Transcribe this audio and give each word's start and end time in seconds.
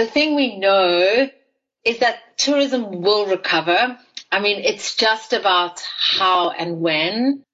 the 0.00 0.06
thing 0.06 0.34
we 0.34 0.56
know 0.56 1.28
is 1.84 1.98
that 1.98 2.38
tourism 2.38 3.02
will 3.02 3.26
recover. 3.26 3.98
I 4.32 4.40
mean, 4.40 4.64
it's 4.64 4.96
just 4.96 5.34
about 5.34 5.80
how 5.80 6.48
and 6.48 6.80
when. 6.80 7.44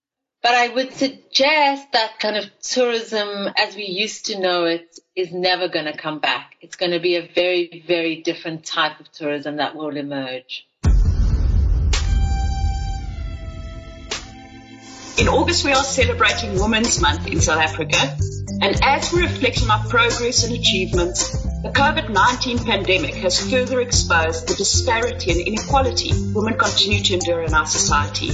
But 0.45 0.55
I 0.55 0.69
would 0.69 0.93
suggest 0.93 1.91
that 1.91 2.21
kind 2.21 2.37
of 2.37 2.45
tourism 2.61 3.49
as 3.57 3.75
we 3.75 3.87
used 3.87 4.27
to 4.27 4.39
know 4.39 4.65
it 4.65 4.97
is 5.17 5.33
never 5.33 5.67
going 5.67 5.87
to 5.87 5.97
come 5.97 6.21
back. 6.21 6.55
It's 6.61 6.77
going 6.77 6.93
to 6.93 7.01
be 7.01 7.17
a 7.17 7.29
very, 7.35 7.83
very 7.85 8.23
different 8.23 8.65
type 8.65 9.01
of 9.01 9.11
tourism 9.11 9.57
that 9.57 9.75
will 9.75 9.97
emerge. 9.97 10.69
In 15.19 15.27
August, 15.27 15.65
we 15.65 15.73
are 15.73 15.83
celebrating 15.83 16.61
Women's 16.61 17.01
Month 17.01 17.27
in 17.27 17.41
South 17.41 17.59
Africa. 17.59 18.17
And 18.63 18.83
as 18.83 19.13
we 19.13 19.23
reflect 19.23 19.63
on 19.63 19.71
our 19.71 19.87
progress 19.89 20.45
and 20.45 20.55
achievements, 20.55 21.43
the 21.63 21.71
COVID-19 21.71 22.65
pandemic 22.65 23.15
has 23.17 23.51
further 23.51 23.81
exposed 23.81 24.49
the 24.49 24.55
disparity 24.55 25.31
and 25.33 25.41
inequality 25.41 26.13
women 26.33 26.59
continue 26.59 27.03
to 27.03 27.15
endure 27.15 27.43
in 27.43 27.55
our 27.55 27.67
society 27.67 28.31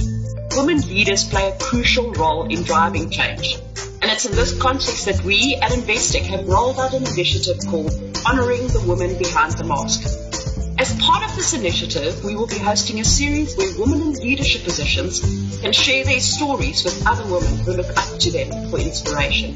women 0.55 0.79
leaders 0.81 1.27
play 1.27 1.49
a 1.49 1.57
crucial 1.57 2.11
role 2.13 2.45
in 2.45 2.63
driving 2.63 3.09
change. 3.09 3.57
And 4.01 4.11
it's 4.11 4.25
in 4.25 4.35
this 4.35 4.57
context 4.59 5.05
that 5.05 5.23
we 5.23 5.55
at 5.55 5.71
Investec 5.71 6.21
have 6.23 6.47
rolled 6.47 6.79
out 6.79 6.93
an 6.93 7.05
initiative 7.07 7.57
called 7.67 7.91
Honoring 8.25 8.67
the 8.67 8.83
Women 8.85 9.17
Behind 9.17 9.53
the 9.53 9.63
Mask. 9.63 10.03
As 10.83 10.99
part 10.99 11.23
of 11.23 11.33
this 11.37 11.53
initiative, 11.53 12.25
we 12.25 12.35
will 12.35 12.45
be 12.45 12.57
hosting 12.57 12.99
a 12.99 13.05
series 13.05 13.55
where 13.55 13.71
women 13.79 14.01
in 14.01 14.13
leadership 14.15 14.65
positions 14.65 15.21
can 15.61 15.71
share 15.71 16.03
their 16.03 16.19
stories 16.19 16.83
with 16.83 17.07
other 17.07 17.23
women 17.23 17.57
who 17.59 17.71
look 17.71 17.95
up 17.95 18.19
to 18.19 18.29
them 18.29 18.69
for 18.69 18.79
inspiration. 18.79 19.55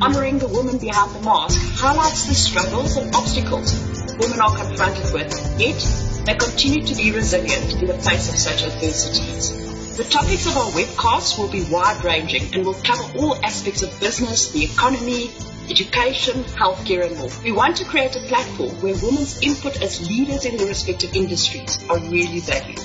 Honoring 0.00 0.38
the 0.38 0.46
women 0.46 0.78
behind 0.78 1.10
the 1.10 1.22
mask 1.22 1.60
highlights 1.74 2.26
the 2.26 2.36
struggles 2.36 2.96
and 2.96 3.12
obstacles 3.16 3.74
women 4.20 4.40
are 4.40 4.56
confronted 4.56 5.12
with, 5.12 5.34
yet 5.58 5.80
they 6.24 6.36
continue 6.36 6.86
to 6.86 6.94
be 6.94 7.10
resilient 7.10 7.72
in 7.82 7.88
the 7.88 7.98
face 7.98 8.28
of 8.28 8.38
such 8.38 8.62
adversities. 8.62 9.96
The 9.96 10.04
topics 10.04 10.46
of 10.46 10.56
our 10.56 10.70
webcast 10.70 11.36
will 11.36 11.50
be 11.50 11.64
wide 11.64 12.04
ranging 12.04 12.54
and 12.54 12.64
will 12.64 12.74
cover 12.74 13.18
all 13.18 13.34
aspects 13.44 13.82
of 13.82 13.98
business, 13.98 14.52
the 14.52 14.62
economy, 14.62 15.32
education, 15.70 16.44
healthcare 16.44 17.06
and 17.06 17.16
more. 17.18 17.30
We 17.42 17.52
want 17.52 17.76
to 17.76 17.84
create 17.84 18.16
a 18.16 18.20
platform 18.20 18.70
where 18.82 18.94
women's 18.94 19.40
input 19.42 19.80
as 19.82 20.06
leaders 20.06 20.44
in 20.44 20.56
their 20.56 20.66
respective 20.66 21.14
industries 21.14 21.78
are 21.88 21.98
really 21.98 22.40
valued. 22.40 22.80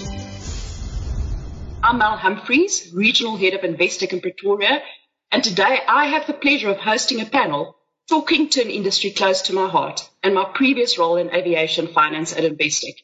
I'm 1.83 1.97
Mel 1.97 2.17
Humphreys, 2.17 2.91
Regional 2.93 3.37
Head 3.37 3.53
of 3.53 3.61
Investec 3.61 4.13
in 4.13 4.21
Pretoria, 4.21 4.81
and 5.31 5.43
today 5.43 5.79
I 5.87 6.07
have 6.07 6.27
the 6.27 6.33
pleasure 6.33 6.69
of 6.69 6.77
hosting 6.77 7.21
a 7.21 7.25
panel 7.25 7.75
talking 8.09 8.49
to 8.49 8.61
an 8.61 8.69
industry 8.69 9.11
close 9.11 9.43
to 9.43 9.53
my 9.53 9.67
heart 9.67 10.09
and 10.23 10.33
my 10.33 10.45
previous 10.53 10.97
role 10.97 11.17
in 11.17 11.33
aviation 11.33 11.87
finance 11.87 12.33
at 12.33 12.43
Investec. 12.43 12.95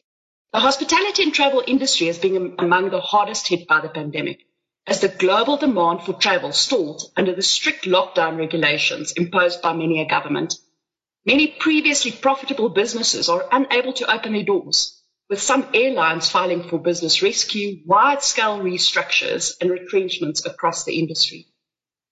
The 0.52 0.60
hospitality 0.60 1.22
and 1.22 1.34
travel 1.34 1.62
industry 1.66 2.06
has 2.08 2.18
been 2.18 2.54
among 2.58 2.90
the 2.90 3.00
hardest 3.00 3.46
hit 3.48 3.68
by 3.68 3.80
the 3.80 3.88
pandemic 3.88 4.45
as 4.86 5.00
the 5.00 5.08
global 5.08 5.56
demand 5.56 6.02
for 6.02 6.12
travel 6.12 6.52
stalled 6.52 7.02
under 7.16 7.34
the 7.34 7.42
strict 7.42 7.84
lockdown 7.86 8.38
regulations 8.38 9.12
imposed 9.12 9.60
by 9.60 9.72
many 9.72 10.00
a 10.00 10.06
government. 10.06 10.54
Many 11.24 11.48
previously 11.48 12.12
profitable 12.12 12.68
businesses 12.68 13.28
are 13.28 13.48
unable 13.50 13.92
to 13.94 14.12
open 14.12 14.32
their 14.32 14.44
doors, 14.44 15.02
with 15.28 15.42
some 15.42 15.66
airlines 15.74 16.30
filing 16.30 16.68
for 16.68 16.78
business 16.78 17.20
rescue, 17.20 17.82
wide-scale 17.84 18.60
restructures 18.60 19.54
and 19.60 19.70
retrenchments 19.70 20.46
across 20.46 20.84
the 20.84 21.00
industry. 21.00 21.48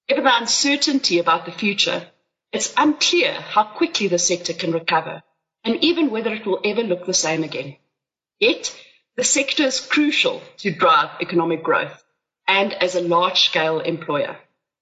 Given 0.08 0.24
the 0.24 0.36
uncertainty 0.36 1.20
about 1.20 1.46
the 1.46 1.52
future, 1.52 2.08
it's 2.52 2.74
unclear 2.76 3.34
how 3.34 3.64
quickly 3.64 4.08
the 4.08 4.18
sector 4.18 4.52
can 4.52 4.72
recover 4.72 5.22
and 5.62 5.82
even 5.82 6.10
whether 6.10 6.34
it 6.34 6.44
will 6.44 6.60
ever 6.64 6.82
look 6.82 7.06
the 7.06 7.14
same 7.14 7.44
again. 7.44 7.76
Yet, 8.40 8.76
the 9.16 9.24
sector 9.24 9.62
is 9.62 9.78
crucial 9.78 10.42
to 10.58 10.72
drive 10.72 11.10
economic 11.20 11.62
growth 11.62 12.03
and 12.46 12.72
as 12.74 12.94
a 12.94 13.00
large-scale 13.00 13.80
employer. 13.80 14.36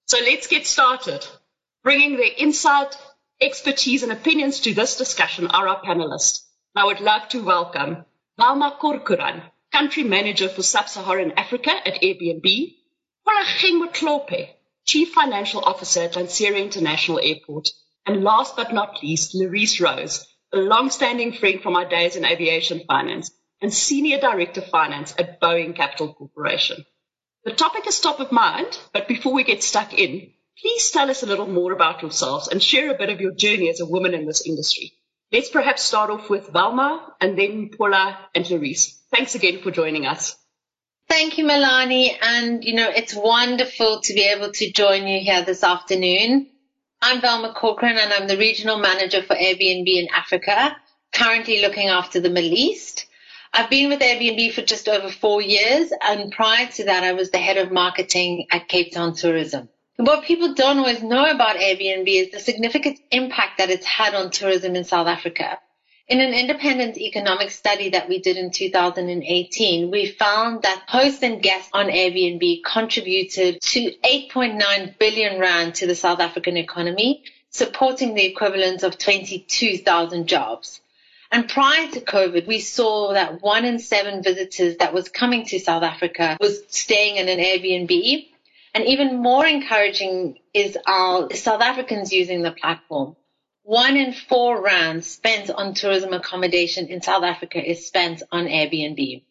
So 0.06 0.18
let's 0.18 0.46
get 0.46 0.66
started. 0.66 1.26
Bringing 1.82 2.16
their 2.16 2.32
insight, 2.36 2.96
expertise 3.40 4.02
and 4.02 4.12
opinions 4.12 4.60
to 4.60 4.74
this 4.74 4.96
discussion 4.96 5.46
are 5.48 5.68
our 5.68 5.82
panelists. 5.82 6.44
I 6.74 6.84
would 6.84 7.00
love 7.00 7.28
to 7.30 7.42
welcome 7.42 8.04
Velma 8.38 8.76
Corcoran, 8.80 9.42
Country 9.72 10.04
Manager 10.04 10.48
for 10.48 10.62
Sub-Saharan 10.62 11.32
Africa 11.32 11.70
at 11.70 12.02
Airbnb, 12.02 12.76
Polageng 13.26 13.80
Motlope, 13.80 14.48
Chief 14.84 15.12
Financial 15.12 15.62
Officer 15.64 16.02
at 16.02 16.12
Lanseria 16.12 16.62
International 16.62 17.20
Airport, 17.22 17.68
and 18.06 18.24
last 18.24 18.56
but 18.56 18.72
not 18.72 19.02
least, 19.02 19.34
Larice 19.34 19.80
Rose, 19.80 20.26
a 20.52 20.58
long-standing 20.58 21.32
friend 21.32 21.62
from 21.62 21.76
our 21.76 21.88
days 21.88 22.16
in 22.16 22.24
aviation 22.24 22.82
finance 22.86 23.30
and 23.60 23.72
Senior 23.72 24.18
Director 24.18 24.60
of 24.60 24.68
Finance 24.68 25.14
at 25.18 25.40
Boeing 25.40 25.74
Capital 25.74 26.12
Corporation. 26.12 26.84
The 27.44 27.52
topic 27.52 27.88
is 27.88 27.98
top 27.98 28.20
of 28.20 28.30
mind, 28.30 28.78
but 28.92 29.08
before 29.08 29.32
we 29.32 29.42
get 29.42 29.64
stuck 29.64 29.92
in, 29.92 30.32
please 30.60 30.92
tell 30.92 31.10
us 31.10 31.24
a 31.24 31.26
little 31.26 31.48
more 31.48 31.72
about 31.72 32.00
yourselves 32.00 32.46
and 32.46 32.62
share 32.62 32.90
a 32.90 32.96
bit 32.96 33.10
of 33.10 33.20
your 33.20 33.32
journey 33.32 33.68
as 33.68 33.80
a 33.80 33.86
woman 33.86 34.14
in 34.14 34.26
this 34.26 34.46
industry. 34.46 34.92
Let's 35.32 35.50
perhaps 35.50 35.82
start 35.82 36.10
off 36.10 36.30
with 36.30 36.50
Velma 36.50 37.14
and 37.20 37.36
then 37.36 37.70
Paula 37.70 38.16
and 38.32 38.44
Larice. 38.44 38.96
Thanks 39.10 39.34
again 39.34 39.60
for 39.60 39.72
joining 39.72 40.06
us. 40.06 40.36
Thank 41.08 41.36
you, 41.36 41.44
Melanie. 41.44 42.16
And, 42.22 42.62
you 42.62 42.74
know, 42.74 42.88
it's 42.88 43.14
wonderful 43.14 44.02
to 44.02 44.14
be 44.14 44.22
able 44.22 44.52
to 44.52 44.70
join 44.70 45.08
you 45.08 45.18
here 45.18 45.44
this 45.44 45.64
afternoon. 45.64 46.48
I'm 47.00 47.20
Velma 47.20 47.54
Corcoran 47.54 47.98
and 47.98 48.12
I'm 48.12 48.28
the 48.28 48.38
Regional 48.38 48.78
Manager 48.78 49.20
for 49.20 49.34
Airbnb 49.34 49.88
in 49.88 50.06
Africa, 50.14 50.76
currently 51.12 51.60
looking 51.60 51.88
after 51.88 52.20
the 52.20 52.30
Middle 52.30 52.52
East. 52.52 53.06
I've 53.54 53.68
been 53.68 53.90
with 53.90 54.00
Airbnb 54.00 54.54
for 54.54 54.62
just 54.62 54.88
over 54.88 55.10
four 55.10 55.42
years, 55.42 55.92
and 56.00 56.32
prior 56.32 56.68
to 56.68 56.84
that, 56.84 57.04
I 57.04 57.12
was 57.12 57.30
the 57.30 57.38
head 57.38 57.58
of 57.58 57.70
marketing 57.70 58.46
at 58.50 58.66
Cape 58.66 58.92
Town 58.92 59.14
Tourism. 59.14 59.68
What 59.96 60.24
people 60.24 60.54
don't 60.54 60.78
always 60.78 61.02
know 61.02 61.30
about 61.30 61.56
Airbnb 61.56 62.08
is 62.08 62.30
the 62.30 62.40
significant 62.40 62.98
impact 63.10 63.58
that 63.58 63.68
it's 63.68 63.84
had 63.84 64.14
on 64.14 64.30
tourism 64.30 64.74
in 64.74 64.84
South 64.84 65.06
Africa. 65.06 65.58
In 66.08 66.20
an 66.20 66.32
independent 66.32 66.96
economic 66.96 67.50
study 67.50 67.90
that 67.90 68.08
we 68.08 68.20
did 68.20 68.38
in 68.38 68.50
2018, 68.50 69.90
we 69.90 70.06
found 70.06 70.62
that 70.62 70.84
hosts 70.88 71.22
and 71.22 71.42
guests 71.42 71.68
on 71.74 71.86
Airbnb 71.86 72.64
contributed 72.64 73.60
to 73.60 73.92
8.9 74.02 74.98
billion 74.98 75.38
rand 75.38 75.74
to 75.76 75.86
the 75.86 75.94
South 75.94 76.20
African 76.20 76.56
economy, 76.56 77.22
supporting 77.50 78.14
the 78.14 78.24
equivalent 78.24 78.82
of 78.82 78.96
22,000 78.96 80.26
jobs. 80.26 80.80
And 81.32 81.48
prior 81.48 81.88
to 81.88 82.00
COVID, 82.00 82.46
we 82.46 82.60
saw 82.60 83.14
that 83.14 83.40
one 83.40 83.64
in 83.64 83.78
seven 83.78 84.22
visitors 84.22 84.76
that 84.76 84.92
was 84.92 85.08
coming 85.08 85.46
to 85.46 85.58
South 85.58 85.82
Africa 85.82 86.36
was 86.38 86.62
staying 86.68 87.16
in 87.16 87.26
an 87.26 87.38
Airbnb. 87.38 88.28
And 88.74 88.84
even 88.84 89.22
more 89.22 89.46
encouraging 89.46 90.38
is 90.52 90.76
our 90.86 91.34
South 91.34 91.62
Africans 91.62 92.12
using 92.12 92.42
the 92.42 92.52
platform. 92.52 93.16
One 93.62 93.96
in 93.96 94.12
four 94.12 94.62
rands 94.62 95.06
spent 95.06 95.48
on 95.50 95.72
tourism 95.72 96.12
accommodation 96.12 96.88
in 96.88 97.00
South 97.00 97.24
Africa 97.24 97.66
is 97.66 97.86
spent 97.86 98.22
on 98.30 98.44
Airbnb. 98.44 99.22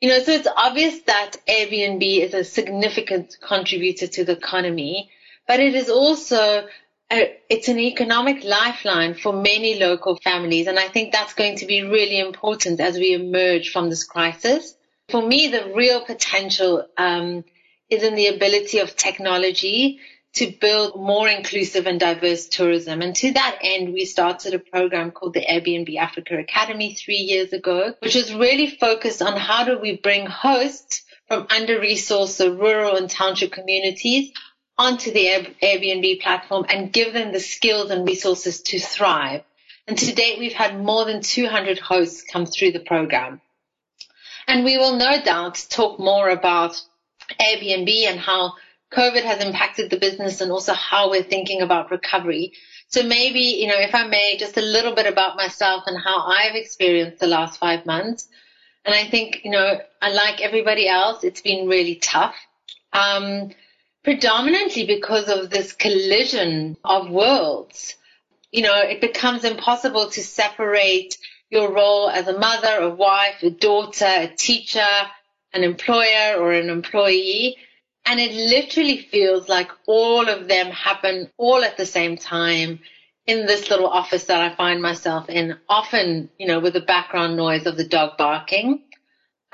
You 0.00 0.08
know, 0.08 0.18
so 0.20 0.30
it's 0.30 0.48
obvious 0.56 1.00
that 1.02 1.38
Airbnb 1.48 2.22
is 2.22 2.34
a 2.34 2.44
significant 2.44 3.36
contributor 3.40 4.06
to 4.06 4.24
the 4.24 4.36
economy, 4.36 5.10
but 5.48 5.58
it 5.58 5.74
is 5.74 5.90
also 5.90 6.68
it's 7.10 7.68
an 7.68 7.78
economic 7.78 8.42
lifeline 8.44 9.14
for 9.14 9.32
many 9.32 9.78
local 9.78 10.16
families. 10.16 10.66
And 10.66 10.78
I 10.78 10.88
think 10.88 11.12
that's 11.12 11.34
going 11.34 11.56
to 11.58 11.66
be 11.66 11.82
really 11.82 12.18
important 12.18 12.80
as 12.80 12.96
we 12.96 13.14
emerge 13.14 13.70
from 13.70 13.88
this 13.88 14.04
crisis. 14.04 14.74
For 15.08 15.22
me, 15.22 15.48
the 15.48 15.72
real 15.74 16.04
potential 16.04 16.86
um, 16.98 17.44
is 17.88 18.02
in 18.02 18.16
the 18.16 18.26
ability 18.28 18.78
of 18.80 18.96
technology 18.96 20.00
to 20.34 20.52
build 20.60 21.00
more 21.00 21.28
inclusive 21.28 21.86
and 21.86 21.98
diverse 21.98 22.48
tourism. 22.48 23.00
And 23.00 23.14
to 23.16 23.32
that 23.32 23.58
end, 23.62 23.94
we 23.94 24.04
started 24.04 24.52
a 24.52 24.58
program 24.58 25.10
called 25.10 25.32
the 25.32 25.46
Airbnb 25.46 25.96
Africa 25.96 26.38
Academy 26.38 26.92
three 26.94 27.16
years 27.16 27.52
ago, 27.52 27.94
which 28.00 28.16
is 28.16 28.34
really 28.34 28.68
focused 28.68 29.22
on 29.22 29.36
how 29.36 29.64
do 29.64 29.78
we 29.78 29.96
bring 29.96 30.26
hosts 30.26 31.04
from 31.28 31.46
under-resourced 31.50 32.60
rural 32.60 32.96
and 32.96 33.08
township 33.08 33.52
communities 33.52 34.32
onto 34.78 35.12
the 35.12 35.54
Airbnb 35.62 36.20
platform 36.20 36.66
and 36.68 36.92
give 36.92 37.12
them 37.12 37.32
the 37.32 37.40
skills 37.40 37.90
and 37.90 38.06
resources 38.06 38.60
to 38.62 38.78
thrive. 38.78 39.42
And 39.86 39.96
to 39.98 40.14
date, 40.14 40.38
we've 40.38 40.52
had 40.52 40.82
more 40.82 41.04
than 41.04 41.22
200 41.22 41.78
hosts 41.78 42.24
come 42.30 42.46
through 42.46 42.72
the 42.72 42.80
program. 42.80 43.40
And 44.48 44.64
we 44.64 44.76
will 44.78 44.96
no 44.96 45.22
doubt 45.22 45.64
talk 45.70 45.98
more 45.98 46.28
about 46.28 46.80
Airbnb 47.40 47.88
and 48.06 48.18
how 48.18 48.54
COVID 48.92 49.22
has 49.22 49.44
impacted 49.44 49.90
the 49.90 49.98
business 49.98 50.40
and 50.40 50.52
also 50.52 50.72
how 50.72 51.10
we're 51.10 51.22
thinking 51.22 51.62
about 51.62 51.90
recovery. 51.90 52.52
So 52.88 53.02
maybe, 53.02 53.40
you 53.40 53.66
know, 53.66 53.78
if 53.78 53.94
I 53.94 54.06
may, 54.06 54.36
just 54.38 54.56
a 54.56 54.62
little 54.62 54.94
bit 54.94 55.06
about 55.06 55.36
myself 55.36 55.84
and 55.86 55.98
how 55.98 56.26
I've 56.26 56.54
experienced 56.54 57.18
the 57.18 57.26
last 57.26 57.58
five 57.58 57.84
months. 57.84 58.28
And 58.84 58.94
I 58.94 59.08
think, 59.08 59.40
you 59.44 59.50
know, 59.50 59.80
unlike 60.00 60.40
everybody 60.40 60.88
else, 60.88 61.24
it's 61.24 61.40
been 61.40 61.66
really 61.66 61.96
tough. 61.96 62.36
Um, 62.92 63.50
predominantly 64.06 64.86
because 64.86 65.28
of 65.28 65.50
this 65.50 65.72
collision 65.72 66.76
of 66.84 67.10
worlds. 67.10 67.96
you 68.52 68.62
know, 68.62 68.80
it 68.80 69.00
becomes 69.00 69.42
impossible 69.42 70.08
to 70.08 70.22
separate 70.22 71.18
your 71.50 71.74
role 71.74 72.08
as 72.08 72.28
a 72.28 72.38
mother, 72.38 72.82
a 72.82 72.88
wife, 72.88 73.42
a 73.42 73.50
daughter, 73.50 74.06
a 74.06 74.28
teacher, 74.28 74.92
an 75.52 75.64
employer 75.64 76.36
or 76.38 76.52
an 76.52 76.70
employee. 76.70 77.56
And 78.04 78.20
it 78.20 78.32
literally 78.32 78.98
feels 78.98 79.48
like 79.48 79.70
all 79.88 80.28
of 80.28 80.46
them 80.46 80.68
happen 80.68 81.28
all 81.36 81.64
at 81.64 81.76
the 81.76 81.84
same 81.84 82.16
time 82.16 82.78
in 83.26 83.46
this 83.46 83.68
little 83.70 83.88
office 83.88 84.26
that 84.26 84.40
I 84.40 84.54
find 84.54 84.80
myself 84.80 85.28
in, 85.28 85.58
often, 85.68 86.30
you 86.38 86.46
know, 86.46 86.60
with 86.60 86.74
the 86.74 86.80
background 86.94 87.36
noise 87.36 87.66
of 87.66 87.76
the 87.76 87.88
dog 87.88 88.16
barking. 88.16 88.82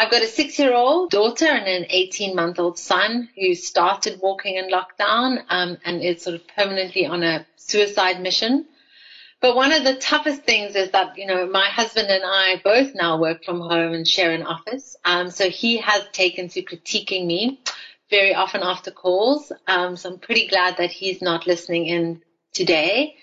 I've 0.03 0.11
got 0.11 0.23
a 0.23 0.27
six 0.27 0.59
year 0.59 0.75
old 0.75 1.13
daughter 1.13 1.47
and 1.47 1.69
an 1.69 1.87
18 1.89 2.35
month 2.35 2.59
old 2.59 2.77
son 2.77 3.29
who 3.39 3.55
started 3.55 4.19
walking 4.21 4.57
in 4.57 4.69
lockdown 4.69 5.45
um, 5.49 5.79
and 5.85 6.03
is 6.03 6.23
sort 6.23 6.35
of 6.35 6.49
permanently 6.49 7.07
on 7.07 7.23
a 7.23 7.47
suicide 7.55 8.21
mission. 8.21 8.67
But 9.41 9.55
one 9.55 9.71
of 9.71 9.85
the 9.85 9.95
toughest 9.95 10.43
things 10.43 10.75
is 10.75 10.91
that, 10.91 11.17
you 11.17 11.27
know, 11.27 11.47
my 11.47 11.69
husband 11.69 12.09
and 12.09 12.25
I 12.27 12.61
both 12.65 12.97
now 12.97 13.21
work 13.21 13.45
from 13.45 13.61
home 13.61 13.93
and 13.93 14.07
share 14.07 14.33
an 14.33 14.43
office. 14.43 14.97
Um, 15.05 15.31
so 15.31 15.49
he 15.49 15.77
has 15.77 16.03
taken 16.11 16.49
to 16.49 16.63
critiquing 16.63 17.25
me 17.25 17.61
very 18.11 18.35
often 18.35 18.63
after 18.65 18.91
calls. 18.91 19.53
Um, 19.69 19.97
so 19.97 20.11
I'm 20.11 20.19
pretty 20.19 20.49
glad 20.49 20.79
that 20.79 20.91
he's 20.91 21.23
not 21.23 21.47
listening 21.47 21.87
in 21.87 22.23
today. 22.53 23.15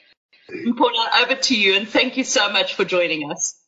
Paula, 0.78 1.10
over 1.24 1.36
to 1.36 1.60
you 1.60 1.76
and 1.76 1.90
thank 1.90 2.16
you 2.16 2.24
so 2.24 2.50
much 2.50 2.76
for 2.76 2.86
joining 2.86 3.30
us. 3.30 3.59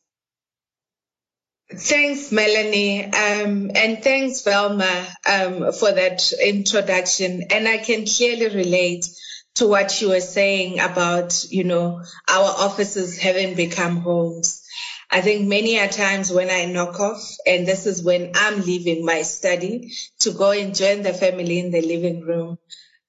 Thanks, 1.74 2.30
Melanie, 2.30 3.04
um, 3.04 3.70
and 3.74 4.02
thanks, 4.02 4.42
Velma, 4.42 5.06
um, 5.26 5.72
for 5.72 5.90
that 5.90 6.32
introduction. 6.32 7.44
And 7.50 7.66
I 7.66 7.78
can 7.78 8.04
clearly 8.04 8.54
relate 8.54 9.06
to 9.54 9.66
what 9.66 10.00
you 10.00 10.10
were 10.10 10.20
saying 10.20 10.80
about, 10.80 11.44
you 11.50 11.64
know, 11.64 12.02
our 12.28 12.44
offices 12.44 13.18
having 13.18 13.54
become 13.54 13.96
homes. 13.96 14.62
I 15.10 15.22
think 15.22 15.48
many 15.48 15.78
a 15.78 15.88
times 15.88 16.30
when 16.30 16.50
I 16.50 16.66
knock 16.66 17.00
off, 17.00 17.22
and 17.46 17.66
this 17.66 17.86
is 17.86 18.02
when 18.02 18.32
I'm 18.34 18.60
leaving 18.60 19.04
my 19.04 19.22
study 19.22 19.92
to 20.20 20.32
go 20.32 20.50
and 20.50 20.74
join 20.74 21.02
the 21.02 21.14
family 21.14 21.58
in 21.58 21.70
the 21.70 21.80
living 21.80 22.20
room, 22.20 22.58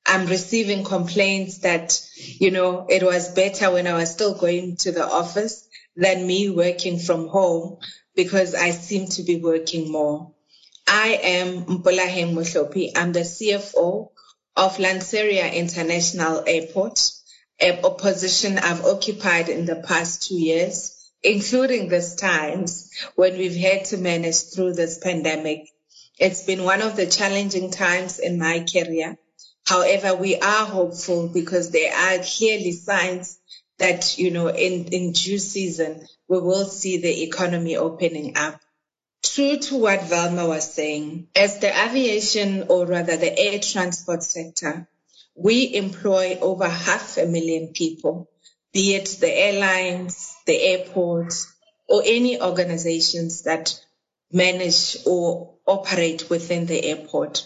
I'm 0.05 0.27
receiving 0.27 0.85
complaints 0.85 1.59
that, 1.59 2.01
you 2.15 2.51
know, 2.51 2.85
it 2.89 3.03
was 3.03 3.33
better 3.33 3.71
when 3.71 3.87
I 3.87 3.93
was 3.95 4.11
still 4.11 4.35
going 4.35 4.77
to 4.77 4.93
the 4.93 5.05
office 5.05 5.67
than 5.97 6.25
me 6.25 6.49
working 6.49 6.97
from 6.97 7.27
home 7.27 7.79
because 8.15 8.55
I 8.55 8.71
seem 8.71 9.07
to 9.09 9.23
be 9.23 9.37
working 9.37 9.91
more. 9.91 10.31
I 10.87 11.19
am 11.21 11.65
Mpolaheng 11.65 12.33
Mohlopi. 12.33 12.91
I'm 12.95 13.13
the 13.13 13.21
CFO 13.21 14.09
of 14.55 14.77
Lanseria 14.77 15.53
International 15.53 16.43
Airport, 16.45 17.11
a 17.59 17.73
position 17.91 18.57
I've 18.59 18.85
occupied 18.85 19.49
in 19.49 19.65
the 19.65 19.77
past 19.77 20.27
two 20.27 20.35
years, 20.35 21.11
including 21.23 21.87
this 21.87 22.15
times 22.15 22.91
when 23.15 23.37
we've 23.37 23.55
had 23.55 23.85
to 23.85 23.97
manage 23.97 24.53
through 24.53 24.73
this 24.73 24.99
pandemic. 24.99 25.69
It's 26.19 26.43
been 26.43 26.63
one 26.63 26.81
of 26.81 26.95
the 26.95 27.07
challenging 27.07 27.71
times 27.71 28.19
in 28.19 28.37
my 28.37 28.65
career. 28.71 29.17
However, 29.65 30.15
we 30.15 30.35
are 30.35 30.65
hopeful 30.65 31.29
because 31.29 31.71
there 31.71 31.93
are 31.93 32.23
clearly 32.23 32.73
signs 32.73 33.39
that, 33.79 34.17
you 34.17 34.29
know, 34.29 34.47
in, 34.49 34.85
in 34.85 35.13
due 35.13 35.39
season, 35.39 36.05
we 36.33 36.39
will 36.39 36.65
see 36.65 36.97
the 36.97 37.21
economy 37.21 37.77
opening 37.77 38.35
up. 38.35 38.59
True 39.21 39.57
to 39.57 39.77
what 39.77 40.05
Velma 40.05 40.47
was 40.47 40.73
saying, 40.73 41.27
as 41.35 41.59
the 41.59 41.69
aviation 41.69 42.65
or 42.69 42.87
rather 42.87 43.17
the 43.17 43.37
air 43.37 43.59
transport 43.59 44.23
sector, 44.23 44.87
we 45.35 45.75
employ 45.75 46.39
over 46.41 46.67
half 46.67 47.17
a 47.17 47.27
million 47.27 47.67
people, 47.67 48.31
be 48.73 48.95
it 48.95 49.17
the 49.19 49.31
airlines, 49.31 50.35
the 50.47 50.59
airports, 50.59 51.53
or 51.87 52.01
any 52.03 52.41
organizations 52.41 53.43
that 53.43 53.79
manage 54.31 54.97
or 55.05 55.53
operate 55.67 56.31
within 56.31 56.65
the 56.65 56.83
airport. 56.83 57.45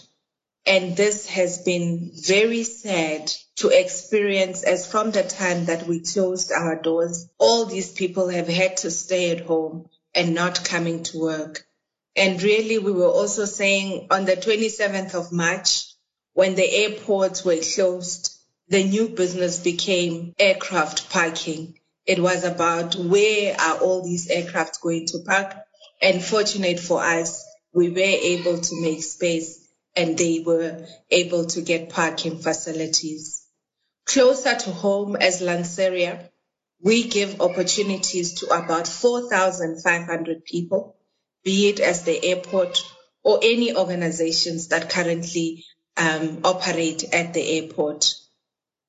And 0.68 0.94
this 0.94 1.24
has 1.28 1.62
been 1.62 2.10
very 2.14 2.62
sad 2.62 3.32
to 3.56 3.70
experience 3.70 4.62
as 4.62 4.86
from 4.86 5.12
the 5.12 5.22
time 5.22 5.64
that 5.64 5.86
we 5.86 6.00
closed 6.00 6.52
our 6.52 6.76
doors, 6.76 7.26
all 7.38 7.64
these 7.64 7.90
people 7.90 8.28
have 8.28 8.48
had 8.48 8.76
to 8.78 8.90
stay 8.90 9.30
at 9.30 9.40
home 9.40 9.88
and 10.14 10.34
not 10.34 10.64
coming 10.64 11.04
to 11.04 11.20
work. 11.20 11.66
And 12.14 12.42
really, 12.42 12.78
we 12.78 12.92
were 12.92 13.08
also 13.08 13.46
saying 13.46 14.08
on 14.10 14.26
the 14.26 14.36
27th 14.36 15.14
of 15.14 15.32
March, 15.32 15.86
when 16.34 16.54
the 16.54 16.70
airports 16.70 17.46
were 17.46 17.56
closed, 17.56 18.38
the 18.68 18.84
new 18.84 19.08
business 19.08 19.60
became 19.60 20.34
aircraft 20.38 21.08
parking. 21.08 21.78
It 22.04 22.18
was 22.18 22.44
about 22.44 22.94
where 22.94 23.58
are 23.58 23.78
all 23.78 24.02
these 24.02 24.28
aircraft 24.28 24.82
going 24.82 25.06
to 25.06 25.20
park? 25.20 25.56
And 26.02 26.22
fortunate 26.22 26.78
for 26.78 27.02
us, 27.02 27.42
we 27.72 27.88
were 27.88 28.00
able 28.00 28.60
to 28.60 28.82
make 28.82 29.02
space 29.02 29.64
and 29.98 30.16
they 30.16 30.42
were 30.46 30.86
able 31.10 31.44
to 31.46 31.60
get 31.60 31.90
parking 31.90 32.38
facilities. 32.38 33.44
Closer 34.06 34.54
to 34.54 34.70
home 34.70 35.16
as 35.16 35.42
Lanseria, 35.42 36.30
we 36.80 37.08
give 37.08 37.40
opportunities 37.40 38.40
to 38.40 38.46
about 38.46 38.88
4,500 38.88 40.44
people 40.44 40.94
be 41.44 41.68
it 41.68 41.80
as 41.80 42.02
the 42.02 42.24
airport 42.24 42.82
or 43.22 43.40
any 43.42 43.74
organizations 43.74 44.68
that 44.68 44.90
currently 44.90 45.64
um, 45.96 46.40
operate 46.44 47.04
at 47.12 47.32
the 47.32 47.58
airport. 47.58 48.12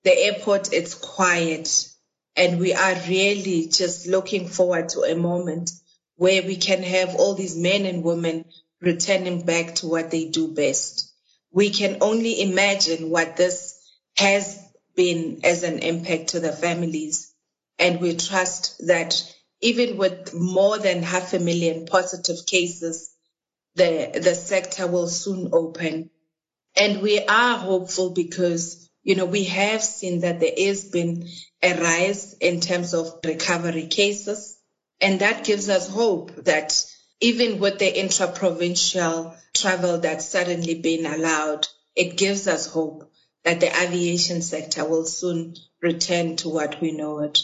The 0.04 0.18
airport 0.18 0.74
is 0.74 0.96
quiet 0.96 1.88
and 2.36 2.60
we 2.60 2.74
are 2.74 2.96
really 3.08 3.68
just 3.68 4.08
looking 4.08 4.48
forward 4.48 4.90
to 4.90 5.02
a 5.02 5.16
moment 5.16 5.72
where 6.16 6.44
we 6.44 6.58
can 6.58 6.84
have 6.84 7.16
all 7.16 7.34
these 7.34 7.56
men 7.56 7.86
and 7.86 8.04
women 8.04 8.46
returning 8.82 9.44
back 9.44 9.76
to 9.76 9.88
what 9.88 10.12
they 10.12 10.26
do 10.26 10.54
best. 10.54 11.12
We 11.52 11.70
can 11.70 11.98
only 12.02 12.42
imagine 12.42 13.10
what 13.10 13.36
this 13.36 13.76
has 14.18 14.60
been 14.96 15.42
as 15.44 15.64
an 15.64 15.80
impact 15.80 16.30
to 16.30 16.40
the 16.40 16.52
families. 16.52 17.34
And 17.78 18.02
we 18.02 18.16
trust 18.16 18.86
that 18.88 19.24
even 19.62 19.98
with 19.98 20.34
more 20.34 20.78
than 20.78 21.04
half 21.04 21.34
a 21.34 21.40
million 21.40 21.86
positive 21.86 22.46
cases, 22.46 23.14
the, 23.76 24.20
the 24.22 24.36
sector 24.36 24.88
will 24.88 25.08
soon 25.08 25.50
open. 25.54 26.10
And 26.76 27.02
we 27.02 27.20
are 27.20 27.58
hopeful 27.58 28.12
because, 28.12 28.90
you 29.04 29.16
know, 29.16 29.26
we 29.26 29.46
have 29.46 29.84
seen 29.84 30.22
that 30.22 30.40
there 30.40 30.54
has 30.58 30.86
been 30.86 31.28
a 31.62 31.74
rise 31.74 32.34
in 32.40 32.62
terms 32.62 32.94
of 32.94 33.20
recovery 33.26 33.88
cases. 33.88 34.58
And 35.02 35.22
that 35.22 35.46
gives 35.46 35.70
us 35.70 35.88
hope 35.88 36.36
that 36.46 36.86
even 37.22 37.60
with 37.60 37.80
the 37.80 38.00
intra-provincial 38.00 39.36
travel 39.54 39.98
that's 39.98 40.30
suddenly 40.30 40.76
been 40.76 41.06
allowed, 41.06 41.68
it 41.96 42.18
gives 42.18 42.48
us 42.48 42.68
hope 42.68 43.12
that 43.44 43.60
the 43.60 43.68
aviation 43.68 44.42
sector 44.42 44.86
will 44.86 45.06
soon 45.06 45.56
return 45.82 46.36
to 46.38 46.50
what 46.50 46.80
we 46.82 46.92
know 46.92 47.20
it. 47.20 47.40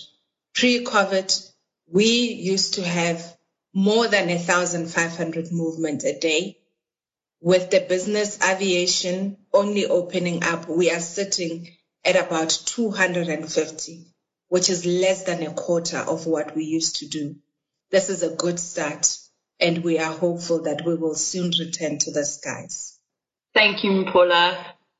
Pre-COVID, 0.53 1.51
we 1.91 2.05
used 2.05 2.75
to 2.75 2.83
have 2.83 3.35
more 3.73 4.07
than 4.07 4.29
1,500 4.29 5.51
movements 5.51 6.05
a 6.05 6.17
day. 6.17 6.57
With 7.41 7.69
the 7.69 7.81
business 7.81 8.39
aviation 8.41 9.37
only 9.53 9.85
opening 9.85 10.43
up, 10.43 10.69
we 10.69 10.89
are 10.89 11.01
sitting 11.01 11.75
at 12.05 12.15
about 12.15 12.49
250, 12.49 14.05
which 14.47 14.69
is 14.69 14.85
less 14.85 15.23
than 15.23 15.43
a 15.43 15.53
quarter 15.53 15.97
of 15.97 16.25
what 16.25 16.55
we 16.55 16.63
used 16.63 16.97
to 16.97 17.07
do. 17.07 17.35
This 17.91 18.09
is 18.09 18.23
a 18.23 18.35
good 18.35 18.59
start, 18.59 19.17
and 19.59 19.83
we 19.83 19.99
are 19.99 20.11
hopeful 20.11 20.63
that 20.63 20.85
we 20.85 20.95
will 20.95 21.15
soon 21.15 21.51
return 21.59 21.97
to 21.99 22.11
the 22.11 22.25
skies. 22.25 22.99
Thank 23.53 23.83
you, 23.83 24.05
Paula. 24.05 24.57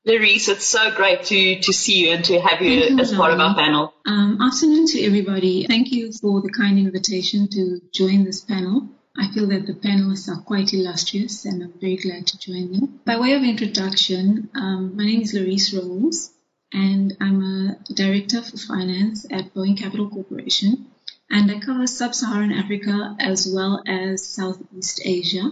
Larice, 0.07 0.49
it's 0.49 0.65
so 0.65 0.91
great 0.95 1.23
to, 1.25 1.59
to 1.61 1.73
see 1.73 2.05
you 2.05 2.13
and 2.13 2.23
to 2.25 2.39
have 2.39 2.61
you, 2.61 2.71
you 2.71 2.99
as 2.99 3.11
part 3.11 3.33
of 3.33 3.39
our 3.39 3.55
panel. 3.55 3.91
Um, 4.05 4.39
afternoon 4.39 4.85
to 4.87 5.03
everybody. 5.03 5.65
Thank 5.65 5.91
you 5.91 6.11
for 6.13 6.41
the 6.41 6.51
kind 6.51 6.77
invitation 6.77 7.47
to 7.49 7.81
join 7.91 8.23
this 8.23 8.41
panel. 8.41 8.87
I 9.17 9.31
feel 9.33 9.47
that 9.47 9.65
the 9.65 9.73
panelists 9.73 10.29
are 10.29 10.41
quite 10.43 10.73
illustrious 10.73 11.45
and 11.45 11.63
I'm 11.63 11.73
very 11.79 11.95
glad 11.95 12.27
to 12.27 12.37
join 12.37 12.71
them. 12.71 12.99
By 13.03 13.17
way 13.19 13.33
of 13.33 13.43
introduction, 13.43 14.49
um, 14.55 14.95
my 14.95 15.05
name 15.05 15.21
is 15.21 15.33
Larice 15.33 15.73
Rose 15.73 16.31
and 16.71 17.17
I'm 17.19 17.41
a 17.41 17.93
director 17.93 18.43
for 18.43 18.57
finance 18.57 19.25
at 19.31 19.53
Boeing 19.53 19.77
Capital 19.77 20.09
Corporation 20.09 20.91
and 21.29 21.49
I 21.51 21.59
cover 21.59 21.87
sub-Saharan 21.87 22.51
Africa 22.51 23.15
as 23.19 23.47
well 23.51 23.83
as 23.87 24.25
Southeast 24.25 25.01
Asia. 25.03 25.51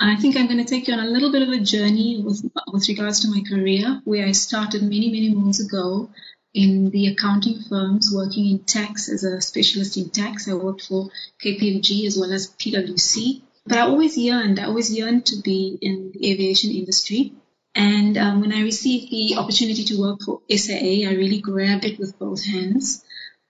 And 0.00 0.10
I 0.10 0.16
think 0.20 0.36
I'm 0.36 0.46
going 0.46 0.58
to 0.58 0.64
take 0.64 0.88
you 0.88 0.94
on 0.94 1.00
a 1.00 1.08
little 1.08 1.30
bit 1.30 1.42
of 1.42 1.48
a 1.48 1.60
journey 1.60 2.20
with, 2.24 2.44
with 2.72 2.88
regards 2.88 3.20
to 3.20 3.30
my 3.30 3.42
career, 3.48 4.00
where 4.04 4.26
I 4.26 4.32
started 4.32 4.82
many, 4.82 5.10
many 5.10 5.34
moons 5.34 5.64
ago 5.64 6.10
in 6.52 6.90
the 6.90 7.08
accounting 7.08 7.60
firms 7.68 8.12
working 8.14 8.50
in 8.50 8.60
tax 8.60 9.08
as 9.08 9.24
a 9.24 9.40
specialist 9.40 9.96
in 9.96 10.10
tax. 10.10 10.48
I 10.48 10.54
worked 10.54 10.86
for 10.86 11.10
KPMG 11.44 12.06
as 12.06 12.18
well 12.18 12.32
as 12.32 12.50
PwC. 12.50 13.42
But 13.66 13.78
I 13.78 13.82
always 13.82 14.18
yearned, 14.18 14.58
I 14.58 14.64
always 14.64 14.94
yearned 14.94 15.26
to 15.26 15.40
be 15.42 15.78
in 15.80 16.12
the 16.12 16.30
aviation 16.30 16.70
industry. 16.70 17.32
And 17.74 18.16
um, 18.18 18.40
when 18.40 18.52
I 18.52 18.62
received 18.62 19.10
the 19.10 19.36
opportunity 19.36 19.84
to 19.84 20.00
work 20.00 20.20
for 20.22 20.42
SAA, 20.54 21.08
I 21.08 21.14
really 21.14 21.40
grabbed 21.40 21.84
it 21.84 21.98
with 21.98 22.18
both 22.18 22.44
hands. 22.44 23.02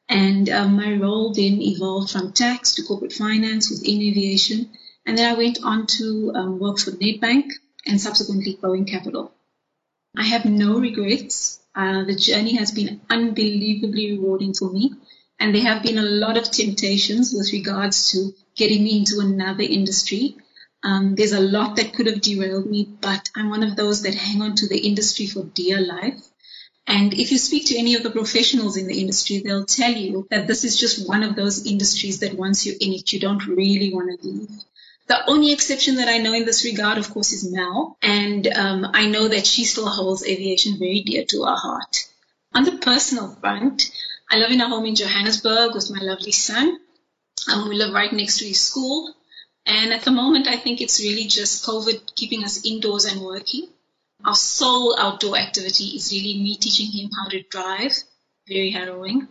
And 0.08 0.48
um, 0.50 0.76
my 0.76 0.92
role 0.94 1.32
then 1.32 1.62
evolved 1.62 2.10
from 2.10 2.32
tax 2.32 2.74
to 2.74 2.82
corporate 2.82 3.12
finance 3.12 3.70
within 3.70 4.02
aviation. 4.02 4.70
And 5.06 5.16
then 5.16 5.32
I 5.32 5.36
went 5.36 5.58
on 5.62 5.86
to 5.98 6.32
um, 6.34 6.58
work 6.58 6.78
for 6.78 6.92
Nedbank 6.92 7.52
and 7.86 8.00
subsequently 8.00 8.58
Boeing 8.62 8.86
Capital. 8.86 9.32
I 10.16 10.24
have 10.24 10.44
no 10.44 10.78
regrets. 10.78 11.60
Uh, 11.74 12.04
the 12.04 12.14
journey 12.14 12.56
has 12.56 12.70
been 12.70 13.00
unbelievably 13.10 14.12
rewarding 14.12 14.54
for 14.54 14.70
me. 14.70 14.92
And 15.40 15.54
there 15.54 15.62
have 15.62 15.82
been 15.82 15.98
a 15.98 16.02
lot 16.02 16.36
of 16.36 16.50
temptations 16.50 17.34
with 17.36 17.52
regards 17.52 18.12
to 18.12 18.32
getting 18.56 18.84
me 18.84 18.98
into 18.98 19.20
another 19.20 19.64
industry. 19.64 20.36
Um, 20.84 21.14
there's 21.14 21.32
a 21.32 21.40
lot 21.40 21.76
that 21.76 21.94
could 21.94 22.06
have 22.06 22.20
derailed 22.20 22.66
me, 22.66 22.88
but 23.00 23.30
I'm 23.34 23.50
one 23.50 23.62
of 23.62 23.74
those 23.74 24.02
that 24.02 24.14
hang 24.14 24.42
on 24.42 24.54
to 24.56 24.68
the 24.68 24.78
industry 24.78 25.26
for 25.26 25.42
dear 25.42 25.80
life. 25.80 26.22
And 26.86 27.14
if 27.14 27.32
you 27.32 27.38
speak 27.38 27.66
to 27.66 27.78
any 27.78 27.94
of 27.94 28.02
the 28.02 28.10
professionals 28.10 28.76
in 28.76 28.86
the 28.86 29.00
industry, 29.00 29.38
they'll 29.38 29.64
tell 29.64 29.92
you 29.92 30.26
that 30.30 30.46
this 30.46 30.64
is 30.64 30.78
just 30.78 31.08
one 31.08 31.22
of 31.22 31.34
those 31.34 31.66
industries 31.66 32.20
that 32.20 32.34
once 32.34 32.66
you're 32.66 32.76
in 32.78 32.92
it, 32.92 33.12
you 33.12 33.20
don't 33.20 33.46
really 33.46 33.92
want 33.92 34.20
to 34.20 34.26
leave. 34.26 34.50
The 35.06 35.28
only 35.28 35.52
exception 35.52 35.96
that 35.96 36.08
I 36.08 36.18
know 36.18 36.32
in 36.32 36.44
this 36.44 36.64
regard, 36.64 36.98
of 36.98 37.10
course, 37.10 37.32
is 37.32 37.50
Mel. 37.50 37.98
And 38.02 38.46
um, 38.48 38.86
I 38.92 39.06
know 39.06 39.28
that 39.28 39.46
she 39.46 39.64
still 39.64 39.88
holds 39.88 40.26
aviation 40.26 40.78
very 40.78 41.02
dear 41.02 41.24
to 41.26 41.44
her 41.44 41.56
heart. 41.56 42.08
On 42.54 42.64
the 42.64 42.78
personal 42.78 43.34
front, 43.34 43.90
I 44.30 44.36
live 44.36 44.50
in 44.50 44.60
a 44.60 44.68
home 44.68 44.86
in 44.86 44.94
Johannesburg 44.94 45.74
with 45.74 45.90
my 45.90 46.00
lovely 46.02 46.32
son. 46.32 46.78
Um, 47.52 47.68
we 47.68 47.76
live 47.76 47.92
right 47.92 48.12
next 48.12 48.38
to 48.38 48.46
his 48.46 48.60
school. 48.60 49.14
And 49.66 49.92
at 49.92 50.02
the 50.02 50.10
moment, 50.10 50.48
I 50.48 50.56
think 50.56 50.80
it's 50.80 51.00
really 51.00 51.24
just 51.24 51.66
COVID 51.66 52.14
keeping 52.14 52.44
us 52.44 52.64
indoors 52.64 53.04
and 53.04 53.22
working. 53.22 53.68
Our 54.24 54.34
sole 54.34 54.96
outdoor 54.98 55.36
activity 55.36 55.84
is 55.96 56.12
really 56.12 56.40
me 56.42 56.56
teaching 56.56 56.90
him 56.90 57.10
how 57.16 57.28
to 57.28 57.42
drive. 57.42 57.92
Very 58.48 58.70
harrowing. 58.70 59.28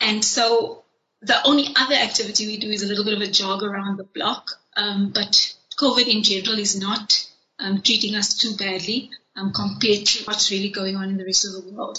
And 0.00 0.24
so 0.24 0.84
the 1.22 1.42
only 1.46 1.68
other 1.76 1.94
activity 1.94 2.46
we 2.46 2.58
do 2.58 2.70
is 2.70 2.82
a 2.82 2.86
little 2.86 3.04
bit 3.04 3.14
of 3.14 3.22
a 3.22 3.30
jog 3.30 3.62
around 3.62 3.96
the 3.96 4.04
block. 4.04 4.50
Um, 4.76 5.10
but 5.12 5.54
COVID 5.78 6.06
in 6.06 6.22
general 6.22 6.58
is 6.58 6.78
not 6.78 7.26
um, 7.58 7.80
treating 7.82 8.14
us 8.14 8.34
too 8.34 8.54
badly 8.56 9.10
um, 9.36 9.52
compared 9.52 10.06
to 10.06 10.24
what's 10.24 10.50
really 10.50 10.70
going 10.70 10.96
on 10.96 11.08
in 11.08 11.16
the 11.16 11.24
rest 11.24 11.46
of 11.46 11.52
the 11.52 11.72
world. 11.72 11.98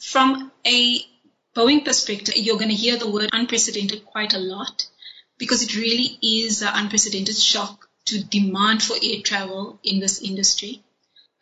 From 0.00 0.52
a 0.66 1.00
Boeing 1.54 1.84
perspective, 1.84 2.36
you're 2.36 2.58
going 2.58 2.70
to 2.70 2.74
hear 2.74 2.96
the 2.96 3.10
word 3.10 3.30
unprecedented 3.32 4.04
quite 4.04 4.34
a 4.34 4.38
lot 4.38 4.86
because 5.38 5.62
it 5.62 5.76
really 5.76 6.18
is 6.22 6.62
an 6.62 6.70
unprecedented 6.72 7.36
shock 7.36 7.88
to 8.06 8.22
demand 8.24 8.82
for 8.82 8.96
air 9.02 9.20
travel 9.22 9.78
in 9.82 10.00
this 10.00 10.20
industry. 10.20 10.82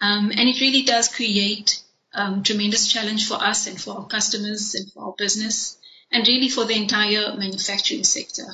Um, 0.02 0.32
and 0.36 0.48
it 0.48 0.60
really 0.60 0.82
does 0.82 1.08
create 1.08 1.80
um, 2.12 2.42
tremendous 2.42 2.88
challenge 2.88 3.28
for 3.28 3.34
us 3.34 3.68
and 3.68 3.80
for 3.80 3.94
our 3.94 4.06
customers 4.06 4.74
and 4.74 4.92
for 4.92 5.04
our 5.04 5.14
business 5.16 5.78
and 6.10 6.26
really 6.26 6.48
for 6.48 6.64
the 6.64 6.74
entire 6.74 7.36
manufacturing 7.36 8.02
sector. 8.02 8.46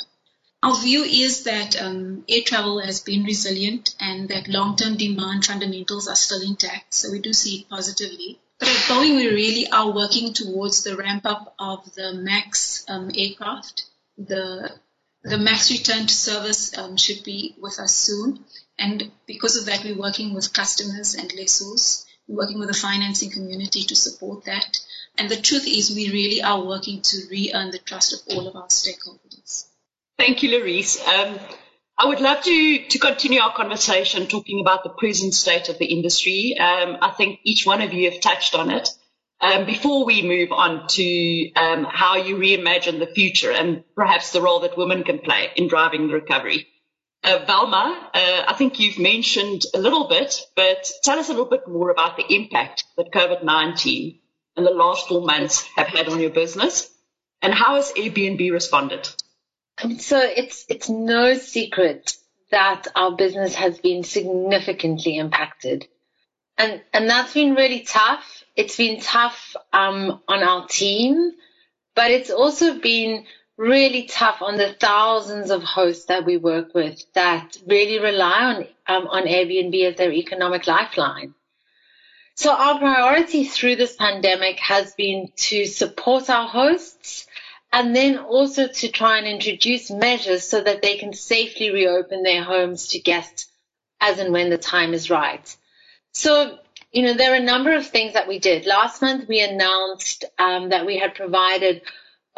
Our 0.63 0.77
view 0.77 1.05
is 1.05 1.45
that 1.45 1.81
um, 1.81 2.25
air 2.29 2.43
travel 2.45 2.81
has 2.81 3.01
been 3.01 3.25
resilient 3.25 3.95
and 3.99 4.29
that 4.29 4.49
long-term 4.49 4.97
demand 4.99 5.47
fundamentals 5.47 6.07
are 6.07 6.17
still 6.17 6.43
intact. 6.43 6.93
So 6.93 7.11
we 7.11 7.21
do 7.21 7.33
see 7.33 7.61
it 7.61 7.71
positively. 7.71 8.39
But 8.59 8.69
at 8.69 8.75
Boeing, 8.89 9.17
we 9.17 9.29
really 9.29 9.69
are 9.71 9.91
working 9.91 10.35
towards 10.35 10.83
the 10.83 10.97
ramp 10.97 11.25
up 11.25 11.55
of 11.59 11.95
the 11.95 12.13
MAX 12.13 12.85
um, 12.89 13.11
aircraft. 13.17 13.85
The 14.19 14.73
the 15.23 15.39
MAX 15.39 15.71
return 15.71 16.07
to 16.07 16.15
service 16.15 16.77
um, 16.77 16.97
should 16.97 17.23
be 17.25 17.55
with 17.59 17.79
us 17.79 17.95
soon. 17.95 18.45
And 18.79 19.11
because 19.27 19.57
of 19.57 19.67
that, 19.67 19.85
we're 19.85 19.99
working 19.99 20.35
with 20.35 20.53
customers 20.53 21.15
and 21.15 21.33
lessors. 21.35 22.07
We're 22.27 22.37
working 22.37 22.59
with 22.59 22.69
the 22.69 22.75
financing 22.75 23.31
community 23.31 23.83
to 23.83 23.97
support 23.97 24.45
that. 24.45 24.79
And 25.17 25.29
the 25.29 25.37
truth 25.37 25.67
is, 25.67 25.95
we 25.95 26.11
really 26.11 26.43
are 26.43 26.65
working 26.65 27.03
to 27.03 27.19
re-earn 27.31 27.73
the 27.73 27.79
trust 27.79 28.13
of 28.13 28.21
all 28.37 28.47
of 28.47 28.55
our 28.55 28.69
stakeholders. 28.69 29.67
Thank 30.17 30.43
you, 30.43 30.51
Larice. 30.51 31.05
Um, 31.07 31.39
I 31.97 32.07
would 32.07 32.21
love 32.21 32.43
to, 32.45 32.79
to 32.79 32.99
continue 33.01 33.41
our 33.41 33.53
conversation 33.53 34.29
talking 34.29 34.61
about 34.61 34.85
the 34.85 34.91
present 34.91 35.35
state 35.35 35.69
of 35.69 35.79
the 35.79 35.87
industry. 35.87 36.57
Um, 36.57 36.99
I 37.03 37.11
think 37.11 37.41
each 37.43 37.67
one 37.67 37.83
of 37.83 37.93
you 37.93 38.11
have 38.11 38.21
touched 38.21 38.55
on 38.55 38.71
it. 38.71 38.89
Um, 39.41 39.67
before 39.67 40.05
we 40.05 40.23
move 40.23 40.53
on 40.53 40.87
to 40.89 41.53
um, 41.55 41.85
how 41.85 42.17
you 42.17 42.37
reimagine 42.37 42.99
the 42.99 43.07
future 43.07 43.53
and 43.53 43.83
perhaps 43.95 44.33
the 44.33 44.41
role 44.41 44.61
that 44.61 44.77
women 44.77 45.03
can 45.05 45.19
play 45.19 45.51
in 45.57 45.69
driving 45.69 46.09
the 46.09 46.15
recovery. 46.15 46.67
Uh, 47.25 47.45
Velma, 47.47 48.11
uh, 48.15 48.45
I 48.47 48.55
think 48.55 48.79
you've 48.79 48.99
mentioned 48.99 49.63
a 49.75 49.79
little 49.79 50.09
bit, 50.09 50.41
but 50.55 50.91
tell 51.03 51.19
us 51.19 51.29
a 51.29 51.33
little 51.33 51.51
bit 51.51 51.67
more 51.67 51.91
about 51.91 52.17
the 52.17 52.25
impact 52.33 52.85
that 52.97 53.11
COVID-19 53.13 54.21
and 54.57 54.67
the 54.67 54.71
last 54.71 55.09
four 55.09 55.23
months 55.23 55.63
have 55.77 55.89
had 55.89 56.09
on 56.09 56.21
your 56.21 56.31
business 56.31 56.91
and 57.43 57.55
how 57.55 57.77
has 57.77 57.93
Airbnb 57.93 58.51
responded? 58.51 59.09
So 59.99 60.21
it's, 60.21 60.65
it's 60.69 60.89
no 60.89 61.35
secret 61.35 62.17
that 62.51 62.89
our 62.95 63.13
business 63.13 63.55
has 63.55 63.79
been 63.79 64.03
significantly 64.03 65.17
impacted. 65.19 65.87
And, 66.57 66.83
and 66.93 67.09
that's 67.09 67.35
been 67.35 67.55
really 67.55 67.81
tough. 67.81 68.43
It's 68.57 68.77
been 68.77 69.01
tough, 69.01 69.55
um, 69.73 70.21
on 70.27 70.43
our 70.43 70.67
team, 70.67 71.33
but 71.95 72.11
it's 72.11 72.31
also 72.31 72.81
been 72.81 73.27
really 73.59 74.05
tough 74.05 74.41
on 74.41 74.57
the 74.57 74.73
thousands 74.73 75.51
of 75.51 75.63
hosts 75.63 76.07
that 76.07 76.25
we 76.25 76.37
work 76.37 76.75
with 76.75 77.03
that 77.13 77.59
really 77.67 77.99
rely 77.99 78.45
on 78.45 78.57
um, 78.87 79.09
on 79.09 79.25
Airbnb 79.25 79.85
as 79.85 79.97
their 79.97 80.13
economic 80.13 80.67
lifeline. 80.67 81.35
So 82.37 82.55
our 82.55 82.79
priority 82.79 83.45
through 83.45 83.77
this 83.77 83.97
pandemic 83.97 84.61
has 84.61 84.95
been 84.95 85.33
to 85.37 85.67
support 85.67 86.31
our 86.31 86.47
hosts 86.47 87.27
and 87.73 87.95
then 87.95 88.17
also 88.17 88.69
to 88.69 88.89
try 88.89 89.19
and 89.19 89.27
introduce 89.27 89.91
measures 89.91 90.45
so 90.45 90.61
that 90.63 90.81
they 90.81 90.97
can 90.97 91.13
safely 91.13 91.71
reopen 91.71 92.23
their 92.23 92.45
homes 92.45 92.89
to 92.89 93.01
guests 93.01 93.49
as 94.01 94.21
and 94.21 94.33
when 94.33 94.51
the 94.51 94.57
time 94.57 94.95
is 94.95 95.11
right. 95.11 95.55
So, 96.13 96.59
you 96.93 97.03
know, 97.03 97.15
there 97.15 97.33
are 97.33 97.37
a 97.37 97.43
number 97.43 97.75
of 97.75 97.89
things 97.89 98.15
that 98.15 98.29
we 98.29 98.39
did. 98.39 98.67
Last 98.67 99.03
month 99.03 99.29
we 99.29 99.41
announced 99.41 100.25
um, 100.39 100.69
that 100.69 100.87
we 100.87 100.97
had 100.97 101.17
provided 101.17 101.83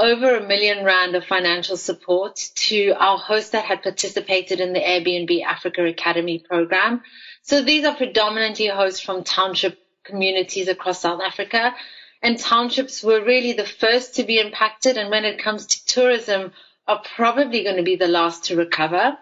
over 0.01 0.37
a 0.37 0.47
million 0.47 0.83
rand 0.85 1.15
of 1.15 1.25
financial 1.25 1.77
support 1.77 2.37
to 2.55 2.93
our 2.99 3.19
hosts 3.19 3.51
that 3.51 3.67
had 3.67 3.83
participated 3.83 4.59
in 4.59 4.73
the 4.73 4.81
Airbnb 4.81 5.45
Africa 5.45 5.85
Academy 5.85 6.39
program. 6.39 7.03
So 7.43 7.63
these 7.63 7.85
are 7.85 7.95
predominantly 7.95 8.67
hosts 8.69 9.01
from 9.01 9.25
township 9.25 9.79
communities 10.05 10.69
across 10.69 11.03
South 11.03 11.21
Africa. 11.21 11.75
And 12.23 12.39
townships 12.39 13.03
were 13.03 13.23
really 13.23 13.53
the 13.53 13.67
first 13.67 14.17
to 14.17 14.25
be 14.25 14.41
impacted. 14.41 14.97
And 14.97 15.11
when 15.11 15.27
it 15.27 15.43
comes 15.43 15.67
to 15.67 15.87
tourism, 15.87 16.53
are 16.89 17.03
probably 17.15 17.63
going 17.63 17.77
to 17.77 17.83
be 17.83 17.97
the 17.97 18.09
last 18.09 18.45
to 18.45 18.57
recover. 18.57 19.17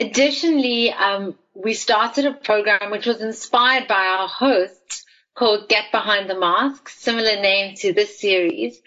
Additionally, 0.00 0.90
um, 0.92 1.36
we 1.52 1.74
started 1.74 2.26
a 2.26 2.32
program 2.32 2.90
which 2.90 3.06
was 3.06 3.20
inspired 3.20 3.86
by 3.88 4.06
our 4.18 4.28
hosts 4.28 5.04
called 5.34 5.68
Get 5.68 5.90
Behind 5.92 6.30
the 6.30 6.38
Mask, 6.38 6.88
similar 6.88 7.40
name 7.40 7.74
to 7.76 7.92
this 7.92 8.20
series 8.20 8.80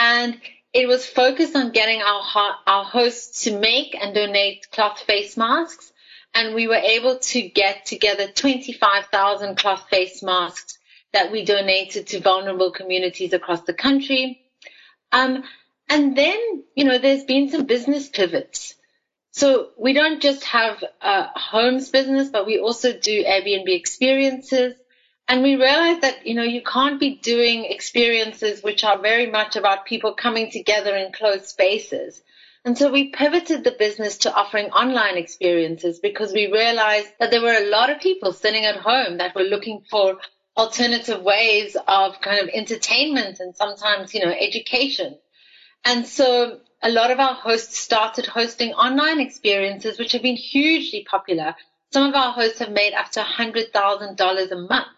and 0.00 0.40
it 0.72 0.88
was 0.88 1.04
focused 1.06 1.54
on 1.54 1.72
getting 1.72 2.00
our 2.00 2.56
our 2.66 2.84
hosts 2.84 3.44
to 3.44 3.58
make 3.58 3.94
and 3.94 4.14
donate 4.14 4.66
cloth 4.72 4.98
face 5.00 5.36
masks, 5.36 5.92
and 6.34 6.54
we 6.54 6.66
were 6.66 6.74
able 6.96 7.18
to 7.18 7.42
get 7.42 7.84
together 7.84 8.26
25,000 8.26 9.56
cloth 9.56 9.86
face 9.90 10.22
masks 10.22 10.78
that 11.12 11.30
we 11.30 11.44
donated 11.44 12.06
to 12.06 12.20
vulnerable 12.20 12.70
communities 12.70 13.32
across 13.32 13.62
the 13.62 13.74
country. 13.74 14.40
Um, 15.12 15.44
and 15.88 16.16
then, 16.16 16.64
you 16.74 16.84
know, 16.84 16.98
there's 16.98 17.24
been 17.24 17.50
some 17.50 17.66
business 17.66 18.08
pivots. 18.08 18.76
So 19.32 19.70
we 19.76 19.92
don't 19.92 20.22
just 20.22 20.44
have 20.44 20.82
a 21.02 21.38
homes 21.38 21.90
business, 21.90 22.30
but 22.30 22.46
we 22.46 22.58
also 22.58 22.92
do 22.92 23.24
Airbnb 23.24 23.68
experiences. 23.68 24.74
And 25.30 25.44
we 25.44 25.54
realized 25.54 26.00
that, 26.00 26.26
you 26.26 26.34
know, 26.34 26.42
you 26.42 26.60
can't 26.60 26.98
be 26.98 27.14
doing 27.14 27.64
experiences 27.64 28.64
which 28.64 28.82
are 28.82 28.98
very 28.98 29.30
much 29.30 29.54
about 29.54 29.84
people 29.84 30.12
coming 30.12 30.50
together 30.50 30.96
in 30.96 31.12
closed 31.12 31.46
spaces. 31.46 32.20
And 32.64 32.76
so 32.76 32.90
we 32.90 33.10
pivoted 33.10 33.62
the 33.62 33.70
business 33.70 34.18
to 34.18 34.34
offering 34.34 34.70
online 34.70 35.16
experiences 35.16 36.00
because 36.00 36.32
we 36.32 36.50
realized 36.50 37.12
that 37.20 37.30
there 37.30 37.42
were 37.42 37.54
a 37.54 37.70
lot 37.70 37.90
of 37.90 38.00
people 38.00 38.32
sitting 38.32 38.64
at 38.64 38.78
home 38.78 39.18
that 39.18 39.36
were 39.36 39.44
looking 39.44 39.84
for 39.88 40.18
alternative 40.56 41.22
ways 41.22 41.76
of 41.86 42.20
kind 42.20 42.40
of 42.40 42.48
entertainment 42.52 43.38
and 43.38 43.54
sometimes, 43.54 44.12
you 44.12 44.26
know, 44.26 44.32
education. 44.32 45.16
And 45.84 46.08
so 46.08 46.58
a 46.82 46.90
lot 46.90 47.12
of 47.12 47.20
our 47.20 47.34
hosts 47.34 47.78
started 47.78 48.26
hosting 48.26 48.72
online 48.72 49.20
experiences, 49.20 49.96
which 49.96 50.10
have 50.10 50.22
been 50.22 50.34
hugely 50.34 51.06
popular. 51.08 51.54
Some 51.92 52.08
of 52.08 52.16
our 52.16 52.32
hosts 52.32 52.58
have 52.58 52.72
made 52.72 52.94
up 52.94 53.12
to 53.12 53.20
$100,000 53.20 54.50
a 54.50 54.56
month. 54.56 54.88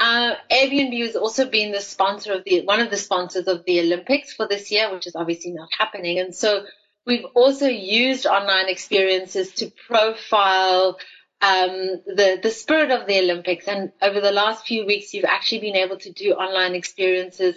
Uh, 0.00 0.34
Airbnb 0.50 0.98
has 1.02 1.14
also 1.14 1.44
been 1.44 1.72
the 1.72 1.80
sponsor 1.80 2.32
of 2.32 2.42
the 2.44 2.62
one 2.62 2.80
of 2.80 2.90
the 2.90 2.96
sponsors 2.96 3.46
of 3.46 3.64
the 3.66 3.80
Olympics 3.80 4.32
for 4.32 4.48
this 4.48 4.70
year, 4.70 4.90
which 4.90 5.06
is 5.06 5.14
obviously 5.14 5.52
not 5.52 5.68
happening. 5.78 6.18
And 6.18 6.34
so 6.34 6.64
we've 7.06 7.26
also 7.34 7.68
used 7.68 8.24
online 8.24 8.70
experiences 8.70 9.52
to 9.56 9.70
profile 9.88 10.98
um, 11.42 12.00
the 12.06 12.40
the 12.42 12.50
spirit 12.50 12.90
of 12.90 13.06
the 13.06 13.18
Olympics. 13.18 13.68
And 13.68 13.92
over 14.00 14.22
the 14.22 14.32
last 14.32 14.66
few 14.66 14.86
weeks, 14.86 15.12
you've 15.12 15.26
actually 15.26 15.60
been 15.60 15.76
able 15.76 15.98
to 15.98 16.10
do 16.10 16.32
online 16.32 16.74
experiences 16.74 17.56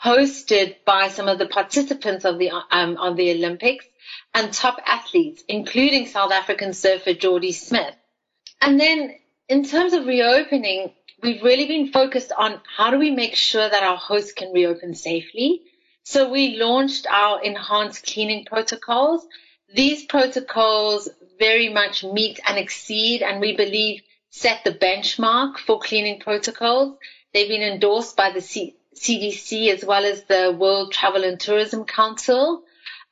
hosted 0.00 0.76
by 0.86 1.08
some 1.08 1.26
of 1.26 1.38
the 1.38 1.48
participants 1.48 2.24
of 2.24 2.38
the 2.38 2.52
um, 2.70 2.98
of 2.98 3.16
the 3.16 3.32
Olympics 3.32 3.84
and 4.32 4.52
top 4.52 4.78
athletes, 4.86 5.42
including 5.48 6.06
South 6.06 6.30
African 6.30 6.72
surfer 6.72 7.14
Jordy 7.14 7.50
Smith. 7.50 7.96
And 8.60 8.78
then 8.78 9.16
in 9.48 9.64
terms 9.64 9.92
of 9.92 10.06
reopening, 10.06 10.92
we've 11.22 11.42
really 11.42 11.66
been 11.66 11.92
focused 11.92 12.32
on 12.36 12.60
how 12.76 12.90
do 12.90 12.98
we 12.98 13.10
make 13.10 13.34
sure 13.34 13.68
that 13.68 13.82
our 13.82 13.96
hosts 13.96 14.32
can 14.32 14.52
reopen 14.52 14.94
safely. 14.94 15.62
So 16.02 16.30
we 16.30 16.56
launched 16.56 17.06
our 17.08 17.42
enhanced 17.42 18.06
cleaning 18.06 18.44
protocols. 18.44 19.26
These 19.74 20.06
protocols 20.06 21.08
very 21.38 21.68
much 21.68 22.04
meet 22.04 22.40
and 22.46 22.58
exceed 22.58 23.22
and 23.22 23.40
we 23.40 23.56
believe 23.56 24.02
set 24.30 24.64
the 24.64 24.72
benchmark 24.72 25.58
for 25.58 25.78
cleaning 25.80 26.20
protocols. 26.20 26.96
They've 27.32 27.48
been 27.48 27.62
endorsed 27.62 28.16
by 28.16 28.32
the 28.32 28.40
C- 28.40 28.76
CDC 28.94 29.72
as 29.72 29.84
well 29.84 30.04
as 30.04 30.24
the 30.24 30.56
World 30.58 30.92
Travel 30.92 31.24
and 31.24 31.38
Tourism 31.38 31.84
Council. 31.84 32.62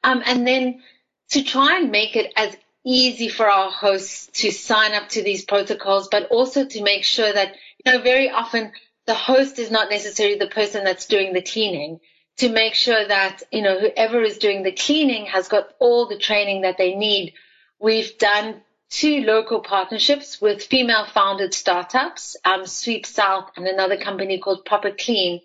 Um, 0.02 0.22
and 0.24 0.46
then 0.46 0.82
to 1.30 1.42
try 1.42 1.78
and 1.78 1.90
make 1.90 2.16
it 2.16 2.32
as 2.36 2.56
easy 2.84 3.28
for 3.28 3.48
our 3.48 3.70
hosts 3.70 4.28
to 4.40 4.50
sign 4.50 4.92
up 4.94 5.08
to 5.10 5.22
these 5.22 5.44
protocols, 5.44 6.08
but 6.08 6.28
also 6.30 6.64
to 6.64 6.82
make 6.82 7.04
sure 7.04 7.32
that, 7.32 7.54
you 7.84 7.92
know, 7.92 8.00
very 8.00 8.30
often 8.30 8.72
the 9.06 9.14
host 9.14 9.58
is 9.58 9.70
not 9.70 9.90
necessarily 9.90 10.38
the 10.38 10.48
person 10.48 10.84
that's 10.84 11.06
doing 11.06 11.32
the 11.32 11.42
cleaning 11.42 12.00
to 12.38 12.48
make 12.48 12.74
sure 12.74 13.06
that, 13.06 13.42
you 13.50 13.62
know, 13.62 13.78
whoever 13.78 14.22
is 14.22 14.38
doing 14.38 14.62
the 14.62 14.72
cleaning 14.72 15.26
has 15.26 15.48
got 15.48 15.70
all 15.78 16.06
the 16.06 16.18
training 16.18 16.62
that 16.62 16.78
they 16.78 16.94
need. 16.94 17.34
We've 17.80 18.16
done 18.18 18.60
two 18.90 19.22
local 19.22 19.60
partnerships 19.60 20.40
with 20.40 20.62
female 20.62 21.06
founded 21.06 21.52
startups, 21.52 22.36
um, 22.44 22.66
Sweep 22.66 23.06
South 23.06 23.50
and 23.56 23.66
another 23.66 23.96
company 23.96 24.38
called 24.38 24.64
Proper 24.64 24.90
Clean 24.92 25.40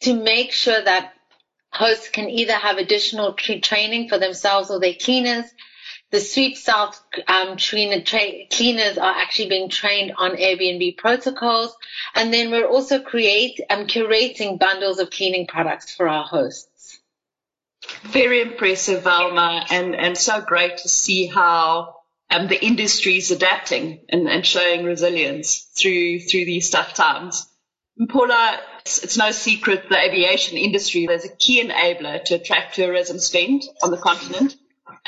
to 0.00 0.14
make 0.14 0.52
sure 0.52 0.80
that 0.82 1.12
hosts 1.72 2.08
can 2.08 2.28
either 2.28 2.54
have 2.54 2.78
additional 2.78 3.34
training 3.34 4.08
for 4.08 4.18
themselves 4.18 4.70
or 4.70 4.80
their 4.80 4.94
cleaners. 4.94 5.44
The 6.10 6.20
Sweep 6.20 6.56
South 6.56 7.02
um, 7.26 7.58
tra- 7.58 8.46
cleaners 8.50 8.96
are 8.96 9.14
actually 9.14 9.50
being 9.50 9.68
trained 9.68 10.14
on 10.16 10.36
Airbnb 10.36 10.96
protocols. 10.96 11.76
And 12.14 12.32
then 12.32 12.50
we're 12.50 12.66
also 12.66 12.98
create, 12.98 13.60
um, 13.68 13.86
curating 13.86 14.58
bundles 14.58 15.00
of 15.00 15.10
cleaning 15.10 15.46
products 15.46 15.94
for 15.94 16.08
our 16.08 16.24
hosts. 16.24 16.98
Very 18.04 18.40
impressive, 18.40 19.02
Velma, 19.02 19.66
and, 19.70 19.94
and 19.94 20.16
so 20.16 20.40
great 20.40 20.78
to 20.78 20.88
see 20.88 21.26
how 21.26 21.96
um, 22.30 22.46
the 22.48 22.62
industry 22.62 23.16
is 23.16 23.30
adapting 23.30 24.00
and, 24.08 24.28
and 24.28 24.44
showing 24.44 24.84
resilience 24.84 25.60
through 25.76 26.20
through 26.20 26.44
these 26.44 26.70
tough 26.70 26.94
times. 26.94 27.46
Paula, 28.08 28.60
it's, 28.80 29.02
it's 29.02 29.16
no 29.16 29.30
secret 29.30 29.88
the 29.88 29.98
aviation 29.98 30.56
industry 30.56 31.04
is 31.04 31.24
a 31.24 31.36
key 31.36 31.62
enabler 31.62 32.22
to 32.24 32.34
attract 32.34 32.76
tourism 32.76 33.18
spend 33.18 33.64
on 33.82 33.90
the 33.90 33.96
continent. 33.96 34.56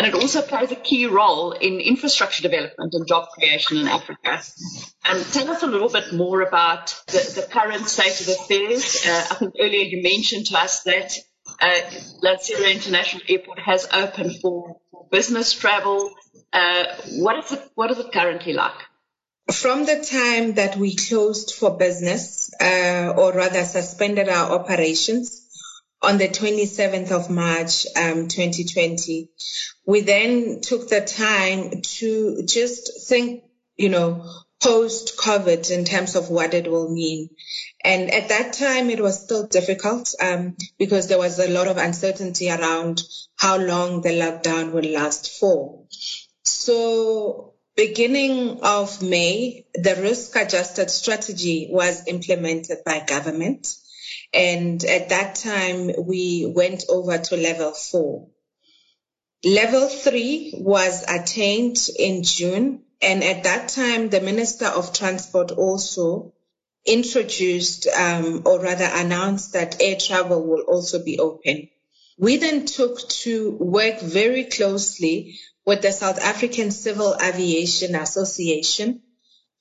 And 0.01 0.07
it 0.07 0.15
also 0.15 0.41
plays 0.41 0.73
a 0.73 0.77
key 0.77 1.05
role 1.05 1.53
in 1.53 1.79
infrastructure 1.79 2.43
development 2.43 2.95
and 2.95 3.07
job 3.07 3.29
creation 3.35 3.77
in 3.77 3.87
Africa. 3.87 4.41
And 5.05 5.23
tell 5.27 5.51
us 5.51 5.63
a 5.63 5.67
little 5.67 5.91
bit 5.91 6.15
more 6.15 6.41
about 6.41 6.99
the, 7.09 7.19
the 7.35 7.47
current 7.47 7.87
state 7.87 8.19
of 8.23 8.29
affairs. 8.29 9.07
Uh, 9.07 9.27
I 9.31 9.35
think 9.35 9.57
earlier 9.61 9.85
you 9.85 10.03
mentioned 10.03 10.47
to 10.47 10.59
us 10.59 10.85
that 10.85 11.19
uh, 11.61 11.81
Lanseria 12.25 12.73
International 12.75 13.21
Airport 13.29 13.59
has 13.59 13.89
opened 13.93 14.41
for, 14.41 14.79
business 15.11 15.53
travel. 15.53 16.15
Uh, 16.51 16.85
what 17.19 17.45
is 17.45 17.53
it? 17.53 17.71
What 17.75 17.91
is 17.91 17.99
it 17.99 18.11
currently 18.11 18.55
like? 18.55 18.81
From 19.53 19.85
the 19.85 20.03
time 20.03 20.55
that 20.55 20.77
we 20.77 20.97
closed 20.97 21.53
for 21.53 21.77
business, 21.77 22.55
uh, 22.59 23.13
or 23.19 23.35
rather 23.35 23.65
suspended 23.65 24.31
our 24.31 24.53
operations 24.53 25.50
on 26.03 26.19
the 26.19 26.29
27th 26.29 27.11
of 27.11 27.31
March, 27.31 27.87
um, 27.97 28.29
2020, 28.29 29.31
we 29.87 30.01
then 30.01 30.61
took 30.61 30.89
the 30.89 31.01
time 31.01 31.83
to 31.83 32.43
just 32.47 33.09
think, 33.09 33.45
you 33.77 33.89
know, 33.89 34.25
post 34.63 35.17
COVID 35.19 35.71
in 35.71 35.85
terms 35.85 36.17
of 36.17 36.31
what 36.31 36.55
it 36.55 36.71
will 36.71 36.91
mean. 36.91 37.31
And 37.83 38.11
at 38.11 38.29
that 38.29 38.53
time, 38.53 38.91
it 38.91 39.01
was 39.01 39.23
still 39.23 39.47
difficult 39.47 40.15
um, 40.21 40.57
because 40.79 41.09
there 41.09 41.19
was 41.19 41.39
a 41.39 41.49
lot 41.49 41.67
of 41.67 41.79
uncertainty 41.79 42.51
around 42.51 43.03
how 43.37 43.57
long 43.57 44.03
the 44.03 44.11
lockdown 44.11 44.73
will 44.73 44.91
last 44.91 45.39
for. 45.39 45.85
So 46.45 47.55
beginning 47.75 48.61
of 48.63 49.03
May, 49.03 49.65
the 49.75 49.97
risk 49.97 50.37
adjusted 50.37 50.91
strategy 50.91 51.69
was 51.71 52.07
implemented 52.07 52.79
by 52.85 53.01
government. 53.01 53.67
And 54.33 54.85
at 54.85 55.09
that 55.09 55.35
time, 55.37 55.91
we 55.99 56.47
went 56.47 56.85
over 56.89 57.19
to 57.19 57.37
level 57.37 57.73
four. 57.73 58.29
Level 59.45 59.89
three 59.89 60.55
was 60.57 61.05
attained 61.09 61.79
in 61.99 62.23
June. 62.23 62.83
And 63.03 63.25
at 63.25 63.45
that 63.45 63.71
time, 63.71 64.11
the 64.11 64.21
Minister 64.21 64.67
of 64.67 64.93
Transport 64.93 65.51
also 65.53 66.35
introduced, 66.85 67.87
um, 67.87 68.43
or 68.45 68.61
rather 68.61 68.89
announced 68.93 69.55
that 69.55 69.81
air 69.81 69.97
travel 69.97 70.47
will 70.47 70.63
also 70.63 71.03
be 71.03 71.19
open. 71.19 71.69
We 72.19 72.37
then 72.37 72.67
took 72.67 73.09
to 73.09 73.51
work 73.51 74.01
very 74.01 74.45
closely 74.45 75.39
with 75.65 75.83
the 75.83 75.93
South 75.93 76.21
African 76.21 76.71
Civil 76.71 77.17
Aviation 77.21 77.95
Association 77.95 79.03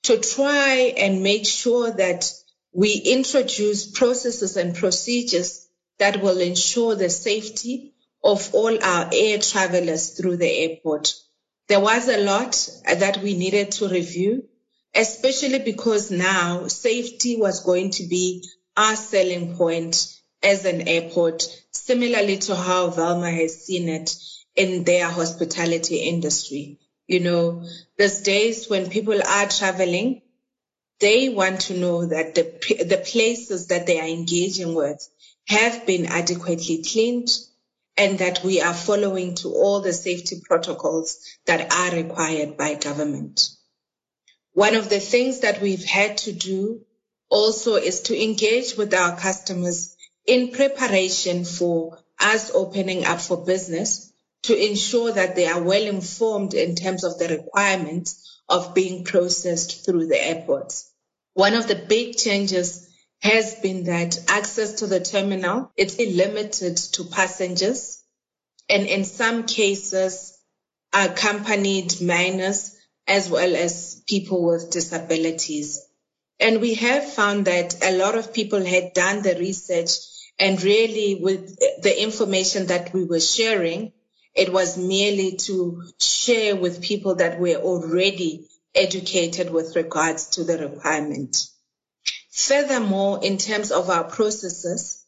to 0.02 0.18
try 0.18 0.94
and 0.96 1.22
make 1.22 1.46
sure 1.46 1.90
that 1.90 2.30
we 2.72 2.92
introduce 2.94 3.90
processes 3.90 4.56
and 4.56 4.74
procedures 4.74 5.68
that 5.98 6.22
will 6.22 6.40
ensure 6.40 6.94
the 6.94 7.10
safety 7.10 7.94
of 8.22 8.54
all 8.54 8.82
our 8.82 9.10
air 9.12 9.38
travelers 9.38 10.10
through 10.10 10.36
the 10.36 10.50
airport. 10.50 11.14
There 11.68 11.80
was 11.80 12.08
a 12.08 12.22
lot 12.24 12.68
that 12.84 13.18
we 13.22 13.36
needed 13.36 13.72
to 13.72 13.88
review, 13.88 14.44
especially 14.94 15.60
because 15.60 16.10
now 16.10 16.66
safety 16.66 17.36
was 17.36 17.64
going 17.64 17.90
to 17.92 18.06
be 18.06 18.44
our 18.76 18.96
selling 18.96 19.56
point 19.56 20.16
as 20.42 20.64
an 20.64 20.88
airport, 20.88 21.44
similarly 21.70 22.38
to 22.38 22.56
how 22.56 22.88
Velma 22.88 23.30
has 23.30 23.64
seen 23.64 23.88
it 23.88 24.14
in 24.56 24.84
their 24.84 25.08
hospitality 25.08 25.96
industry. 25.98 26.78
You 27.06 27.20
know, 27.20 27.64
there's 27.98 28.22
days 28.22 28.68
when 28.68 28.90
people 28.90 29.20
are 29.22 29.46
traveling, 29.48 30.22
they 31.00 31.30
want 31.30 31.62
to 31.62 31.76
know 31.76 32.06
that 32.06 32.34
the, 32.34 32.84
the 32.84 32.98
places 32.98 33.68
that 33.68 33.86
they 33.86 33.98
are 34.00 34.06
engaging 34.06 34.74
with 34.74 35.08
have 35.48 35.86
been 35.86 36.06
adequately 36.06 36.84
cleaned 36.84 37.30
and 37.96 38.18
that 38.18 38.44
we 38.44 38.60
are 38.60 38.74
following 38.74 39.34
to 39.34 39.48
all 39.48 39.80
the 39.80 39.92
safety 39.92 40.40
protocols 40.44 41.18
that 41.46 41.72
are 41.72 41.96
required 41.96 42.56
by 42.56 42.74
government. 42.74 43.48
One 44.52 44.74
of 44.74 44.88
the 44.88 45.00
things 45.00 45.40
that 45.40 45.60
we've 45.60 45.84
had 45.84 46.18
to 46.18 46.32
do 46.32 46.82
also 47.28 47.76
is 47.76 48.02
to 48.02 48.22
engage 48.22 48.76
with 48.76 48.92
our 48.94 49.16
customers 49.16 49.96
in 50.26 50.50
preparation 50.50 51.44
for 51.44 51.98
us 52.18 52.50
opening 52.54 53.04
up 53.04 53.20
for 53.20 53.44
business 53.44 54.12
to 54.42 54.56
ensure 54.56 55.12
that 55.12 55.36
they 55.36 55.46
are 55.46 55.62
well 55.62 55.82
informed 55.82 56.54
in 56.54 56.74
terms 56.74 57.04
of 57.04 57.18
the 57.18 57.28
requirements 57.28 58.40
of 58.48 58.74
being 58.74 59.04
processed 59.04 59.84
through 59.84 60.06
the 60.06 60.22
airports. 60.22 60.89
One 61.34 61.54
of 61.54 61.68
the 61.68 61.76
big 61.76 62.16
changes 62.16 62.88
has 63.22 63.54
been 63.56 63.84
that 63.84 64.18
access 64.28 64.74
to 64.74 64.86
the 64.86 65.00
terminal 65.00 65.70
is 65.76 65.98
limited 65.98 66.76
to 66.76 67.04
passengers 67.04 68.02
and 68.68 68.86
in 68.86 69.04
some 69.04 69.46
cases 69.46 70.36
accompanied 70.92 72.00
minors 72.00 72.76
as 73.06 73.28
well 73.28 73.54
as 73.54 74.02
people 74.06 74.44
with 74.44 74.70
disabilities. 74.70 75.80
And 76.38 76.60
we 76.60 76.74
have 76.74 77.12
found 77.12 77.44
that 77.44 77.84
a 77.84 77.96
lot 77.96 78.16
of 78.16 78.32
people 78.32 78.64
had 78.64 78.94
done 78.94 79.22
the 79.22 79.36
research 79.36 79.90
and 80.38 80.62
really 80.62 81.16
with 81.16 81.58
the 81.82 82.02
information 82.02 82.66
that 82.66 82.94
we 82.94 83.04
were 83.04 83.20
sharing, 83.20 83.92
it 84.34 84.52
was 84.52 84.78
merely 84.78 85.36
to 85.36 85.82
share 86.00 86.56
with 86.56 86.82
people 86.82 87.16
that 87.16 87.38
were 87.38 87.56
already 87.56 88.48
educated 88.74 89.50
with 89.50 89.76
regards 89.76 90.28
to 90.30 90.44
the 90.44 90.58
requirement. 90.58 91.46
Furthermore, 92.30 93.20
in 93.22 93.38
terms 93.38 93.70
of 93.70 93.90
our 93.90 94.04
processes, 94.04 95.04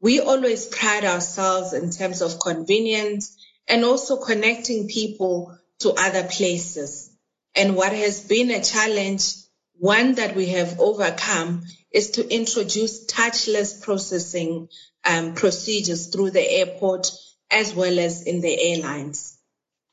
we 0.00 0.20
always 0.20 0.66
pride 0.66 1.04
ourselves 1.04 1.72
in 1.72 1.90
terms 1.90 2.20
of 2.22 2.38
convenience 2.38 3.36
and 3.66 3.84
also 3.84 4.16
connecting 4.16 4.88
people 4.88 5.56
to 5.80 5.92
other 5.92 6.24
places. 6.24 7.10
And 7.54 7.74
what 7.74 7.92
has 7.92 8.20
been 8.20 8.50
a 8.50 8.62
challenge, 8.62 9.32
one 9.78 10.14
that 10.16 10.36
we 10.36 10.46
have 10.48 10.78
overcome, 10.78 11.64
is 11.90 12.12
to 12.12 12.34
introduce 12.34 13.06
touchless 13.06 13.82
processing 13.82 14.68
um, 15.04 15.34
procedures 15.34 16.08
through 16.08 16.30
the 16.30 16.48
airport 16.48 17.10
as 17.50 17.74
well 17.74 17.98
as 17.98 18.22
in 18.22 18.40
the 18.40 18.72
airlines. 18.72 19.35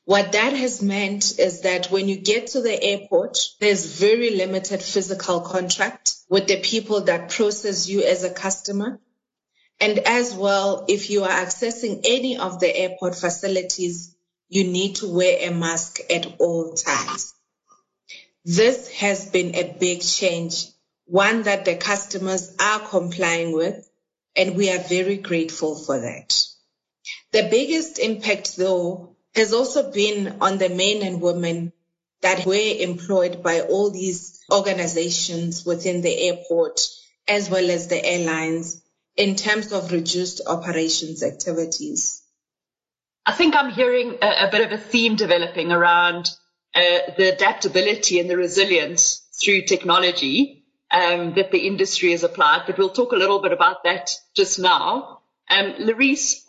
What 0.06 0.32
that 0.32 0.52
has 0.52 0.82
meant 0.82 1.38
is 1.38 1.62
that 1.62 1.90
when 1.90 2.08
you 2.08 2.16
get 2.16 2.48
to 2.48 2.60
the 2.60 2.82
airport, 2.82 3.38
there's 3.58 3.86
very 3.98 4.36
limited 4.36 4.82
physical 4.82 5.40
contact 5.40 6.16
with 6.28 6.46
the 6.46 6.60
people 6.60 7.02
that 7.02 7.30
process 7.30 7.88
you 7.88 8.02
as 8.02 8.22
a 8.22 8.30
customer. 8.30 9.00
And 9.80 9.98
as 10.00 10.34
well, 10.34 10.84
if 10.88 11.08
you 11.08 11.24
are 11.24 11.30
accessing 11.30 12.02
any 12.04 12.36
of 12.36 12.60
the 12.60 12.74
airport 12.74 13.16
facilities, 13.16 14.14
you 14.48 14.64
need 14.64 14.96
to 14.96 15.08
wear 15.08 15.38
a 15.48 15.54
mask 15.54 16.00
at 16.10 16.26
all 16.38 16.74
times. 16.74 17.32
This 18.44 18.90
has 18.92 19.30
been 19.30 19.54
a 19.54 19.72
big 19.72 20.02
change, 20.02 20.66
one 21.06 21.44
that 21.44 21.64
the 21.64 21.76
customers 21.76 22.54
are 22.60 22.80
complying 22.80 23.52
with, 23.52 23.88
and 24.36 24.54
we 24.54 24.70
are 24.70 24.78
very 24.80 25.16
grateful 25.16 25.76
for 25.76 25.98
that. 26.00 26.44
The 27.32 27.48
biggest 27.50 27.98
impact, 27.98 28.56
though, 28.58 29.13
has 29.34 29.52
also 29.52 29.90
been 29.90 30.36
on 30.40 30.58
the 30.58 30.68
men 30.68 31.02
and 31.02 31.20
women 31.20 31.72
that 32.22 32.46
were 32.46 32.76
employed 32.80 33.42
by 33.42 33.60
all 33.60 33.90
these 33.90 34.40
organizations 34.50 35.66
within 35.66 36.00
the 36.00 36.28
airport 36.28 36.80
as 37.28 37.50
well 37.50 37.70
as 37.70 37.88
the 37.88 38.04
airlines 38.04 38.82
in 39.16 39.36
terms 39.36 39.72
of 39.72 39.92
reduced 39.92 40.40
operations 40.46 41.22
activities. 41.22 42.22
I 43.26 43.32
think 43.32 43.54
I'm 43.54 43.70
hearing 43.70 44.18
a, 44.20 44.46
a 44.46 44.50
bit 44.50 44.66
of 44.66 44.72
a 44.72 44.82
theme 44.82 45.16
developing 45.16 45.72
around 45.72 46.30
uh, 46.74 47.12
the 47.16 47.32
adaptability 47.32 48.20
and 48.20 48.28
the 48.28 48.36
resilience 48.36 49.22
through 49.40 49.62
technology 49.62 50.64
um, 50.90 51.34
that 51.34 51.50
the 51.50 51.66
industry 51.66 52.10
has 52.10 52.22
applied, 52.22 52.62
but 52.66 52.78
we'll 52.78 52.90
talk 52.90 53.12
a 53.12 53.16
little 53.16 53.40
bit 53.40 53.52
about 53.52 53.84
that 53.84 54.14
just 54.34 54.58
now. 54.58 55.20
Um, 55.48 55.74
Larice, 55.78 56.43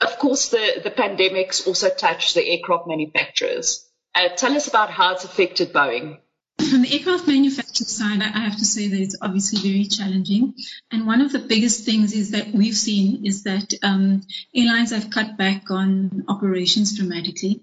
of 0.00 0.18
course, 0.18 0.50
the, 0.50 0.80
the 0.82 0.90
pandemics 0.90 1.66
also 1.66 1.88
touched 1.88 2.34
the 2.34 2.46
aircraft 2.46 2.86
manufacturers. 2.86 3.88
Uh, 4.14 4.28
tell 4.28 4.54
us 4.54 4.68
about 4.68 4.90
how 4.90 5.12
it's 5.12 5.24
affected 5.24 5.72
Boeing. 5.72 6.18
From 6.58 6.82
the 6.82 6.92
aircraft 6.92 7.26
manufacturing 7.28 7.86
side, 7.86 8.22
I 8.22 8.40
have 8.40 8.56
to 8.58 8.64
say 8.64 8.88
that 8.88 9.00
it's 9.00 9.18
obviously 9.20 9.60
very 9.60 9.84
challenging. 9.84 10.54
And 10.90 11.06
one 11.06 11.20
of 11.20 11.32
the 11.32 11.38
biggest 11.38 11.84
things 11.84 12.14
is 12.14 12.30
that 12.30 12.52
we've 12.52 12.76
seen 12.76 13.26
is 13.26 13.42
that 13.44 13.74
um, 13.82 14.22
airlines 14.54 14.90
have 14.90 15.10
cut 15.10 15.36
back 15.36 15.70
on 15.70 16.24
operations 16.28 16.96
dramatically. 16.96 17.62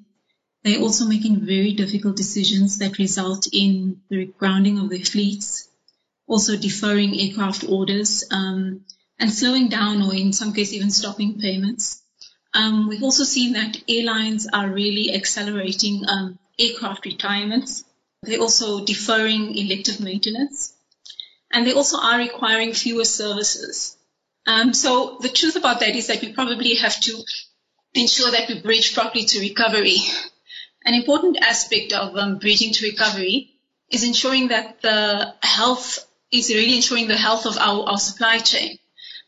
They're 0.63 0.79
also 0.79 1.05
making 1.05 1.45
very 1.45 1.73
difficult 1.73 2.15
decisions 2.15 2.77
that 2.77 2.99
result 2.99 3.47
in 3.51 4.01
the 4.09 4.25
grounding 4.25 4.77
of 4.79 4.89
their 4.89 4.99
fleets, 4.99 5.67
also 6.27 6.55
deferring 6.55 7.19
aircraft 7.19 7.65
orders, 7.67 8.23
um, 8.31 8.85
and 9.19 9.31
slowing 9.31 9.69
down 9.69 10.03
or 10.03 10.13
in 10.13 10.33
some 10.33 10.53
cases 10.53 10.75
even 10.75 10.91
stopping 10.91 11.39
payments. 11.39 12.02
Um, 12.53 12.87
we've 12.87 13.03
also 13.03 13.23
seen 13.23 13.53
that 13.53 13.77
airlines 13.89 14.47
are 14.51 14.69
really 14.69 15.13
accelerating 15.13 16.03
um, 16.07 16.37
aircraft 16.59 17.05
retirements. 17.05 17.83
They're 18.21 18.39
also 18.39 18.85
deferring 18.85 19.57
elective 19.57 19.99
maintenance. 19.99 20.73
And 21.51 21.65
they 21.65 21.73
also 21.73 21.97
are 21.99 22.17
requiring 22.17 22.73
fewer 22.73 23.05
services. 23.05 23.97
Um, 24.45 24.73
so 24.73 25.17
the 25.21 25.29
truth 25.29 25.55
about 25.55 25.79
that 25.79 25.95
is 25.95 26.07
that 26.07 26.21
we 26.21 26.33
probably 26.33 26.75
have 26.75 26.99
to 27.01 27.23
ensure 27.93 28.31
that 28.31 28.49
we 28.49 28.61
bridge 28.61 28.93
properly 28.93 29.25
to 29.25 29.39
recovery. 29.39 29.97
An 30.85 30.93
important 30.93 31.37
aspect 31.41 31.93
of 31.93 32.15
um, 32.15 32.39
bridging 32.39 32.73
to 32.73 32.85
recovery 32.85 33.51
is 33.89 34.03
ensuring 34.03 34.49
that 34.49 34.81
the 34.81 35.33
health 35.41 36.07
is 36.31 36.49
really 36.49 36.75
ensuring 36.75 37.07
the 37.07 37.15
health 37.15 37.45
of 37.45 37.57
our, 37.57 37.89
our 37.89 37.97
supply 37.97 38.39
chain. 38.39 38.77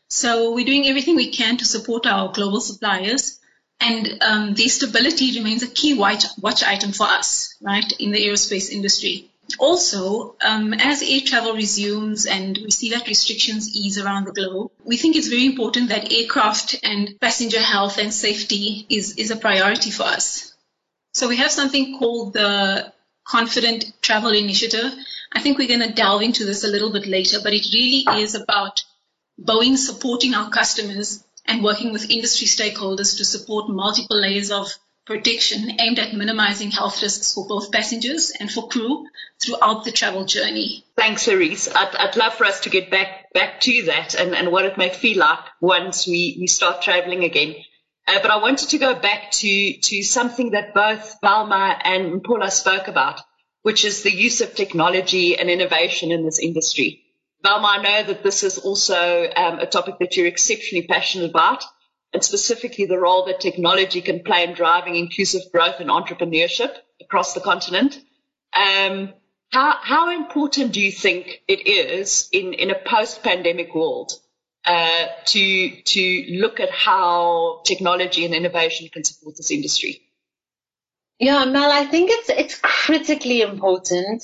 So 0.10 0.54
we're 0.54 0.66
doing 0.66 0.88
everything 0.88 1.16
we 1.16 1.32
can 1.32 1.58
to 1.58 1.66
support 1.66 2.06
our 2.06 2.32
global 2.32 2.62
suppliers 2.62 3.40
and 3.80 4.24
um, 4.24 4.54
the 4.54 4.68
stability 4.68 5.38
remains 5.38 5.64
a 5.64 5.68
key 5.68 5.94
watch, 5.96 6.26
watch 6.40 6.64
item 6.64 6.92
for 6.92 7.04
us, 7.04 7.56
right, 7.62 7.92
in 8.00 8.12
the 8.12 8.26
aerospace 8.26 8.70
industry. 8.70 9.30
Also, 9.60 10.36
um, 10.44 10.74
as 10.74 11.04
air 11.04 11.22
travel 11.24 11.54
resumes 11.54 12.26
and 12.26 12.58
we 12.58 12.72
see 12.72 12.90
that 12.92 13.08
restrictions 13.08 13.76
ease 13.76 14.00
around 14.00 14.26
the 14.26 14.32
globe, 14.32 14.72
we 14.84 14.98
think 14.98 15.16
it's 15.16 15.28
very 15.28 15.46
important 15.46 15.90
that 15.90 16.12
aircraft 16.12 16.80
and 16.84 17.20
passenger 17.20 17.62
health 17.62 17.98
and 18.00 18.14
safety 18.14 18.88
is, 18.90 19.18
is 19.18 19.30
a 19.30 19.36
priority 19.36 19.92
for 19.92 20.04
us. 20.04 20.54
So 21.14 21.28
we 21.28 21.38
have 21.38 21.52
something 21.52 22.00
called 22.00 22.34
the 22.34 22.92
Confident 23.28 23.94
Travel 24.02 24.32
Initiative. 24.32 24.92
I 25.34 25.42
think 25.42 25.58
we're 25.58 25.68
going 25.68 25.88
to 25.88 25.94
delve 25.94 26.24
into 26.24 26.46
this 26.46 26.64
a 26.64 26.68
little 26.68 26.92
bit 26.92 27.06
later, 27.06 27.38
but 27.44 27.54
it 27.54 27.68
really 27.72 28.06
is 28.22 28.34
about 28.34 28.84
Boeing 29.40 29.78
supporting 29.78 30.34
our 30.34 30.50
customers 30.50 31.24
and 31.46 31.64
working 31.64 31.92
with 31.92 32.10
industry 32.10 32.48
stakeholders 32.48 33.18
to 33.18 33.26
support 33.26 33.70
multiple 33.70 34.20
layers 34.20 34.52
of 34.52 34.68
protection 35.06 35.80
aimed 35.80 36.00
at 36.00 36.14
minimizing 36.14 36.72
health 36.72 37.02
risks 37.02 37.34
for 37.34 37.48
both 37.48 37.72
passengers 37.72 38.32
and 38.40 38.52
for 38.52 38.68
crew 38.68 39.06
throughout 39.40 39.84
the 39.84 39.92
travel 39.92 40.26
journey. 40.26 40.84
Thanks, 40.98 41.28
Larice. 41.28 41.68
I'd, 41.76 41.96
I'd 41.96 42.16
love 42.16 42.34
for 42.34 42.46
us 42.46 42.62
to 42.62 42.70
get 42.70 42.90
back 42.90 43.32
back 43.34 43.60
to 43.62 43.84
that 43.84 44.16
and, 44.16 44.34
and 44.34 44.52
what 44.52 44.66
it 44.66 44.78
may 44.78 44.90
feel 44.90 45.20
like 45.20 45.40
once 45.62 46.08
we, 46.08 46.38
we 46.40 46.48
start 46.48 46.82
traveling 46.82 47.24
again. 47.24 47.56
Uh, 48.08 48.20
but 48.22 48.32
I 48.32 48.38
wanted 48.38 48.70
to 48.70 48.78
go 48.78 48.96
back 48.96 49.32
to, 49.32 49.74
to 49.78 50.04
something 50.04 50.52
that 50.52 50.74
both 50.74 51.18
Velma 51.22 51.78
and 51.84 52.24
Paula 52.24 52.50
spoke 52.50 52.88
about, 52.88 53.20
which 53.64 53.84
is 53.84 54.04
the 54.04 54.12
use 54.12 54.42
of 54.42 54.56
technology 54.56 55.38
and 55.38 55.50
innovation 55.50 56.12
in 56.12 56.24
this 56.24 56.40
industry. 56.40 57.05
Velma, 57.46 57.68
I 57.68 57.82
know 57.84 58.08
that 58.08 58.24
this 58.24 58.42
is 58.42 58.58
also 58.58 59.30
um, 59.36 59.60
a 59.60 59.68
topic 59.68 60.00
that 60.00 60.18
you're 60.18 60.26
exceptionally 60.26 60.88
passionate 60.88 61.30
about, 61.30 61.64
and 62.12 62.24
specifically 62.24 62.86
the 62.86 62.98
role 62.98 63.26
that 63.26 63.40
technology 63.40 64.02
can 64.02 64.24
play 64.24 64.44
in 64.44 64.56
driving 64.56 64.96
inclusive 64.96 65.44
growth 65.52 65.80
and 65.80 65.92
entrepreneurship 65.92 66.74
across 67.00 67.36
the 67.36 67.42
continent. 67.42 68.02
Um, 68.56 69.14
how, 69.52 69.78
how 69.80 70.10
important 70.10 70.74
do 70.74 70.82
you 70.82 70.92
think 70.92 71.44
it 71.48 71.68
is 71.68 72.30
in, 72.32 72.54
in 72.54 72.72
a 72.72 72.80
post-pandemic 72.84 73.76
world 73.76 74.14
uh, 74.66 75.06
to 75.26 75.82
to 75.84 76.26
look 76.40 76.60
at 76.60 76.72
how 76.72 77.62
technology 77.64 78.26
and 78.26 78.34
innovation 78.34 78.90
can 78.92 79.04
support 79.04 79.38
this 79.38 79.52
industry? 79.52 80.02
Yeah, 81.20 81.46
Mel, 81.46 81.72
I 81.72 81.86
think 81.86 82.10
it's 82.12 82.30
it's 82.30 82.60
critically 82.60 83.42
important. 83.42 84.24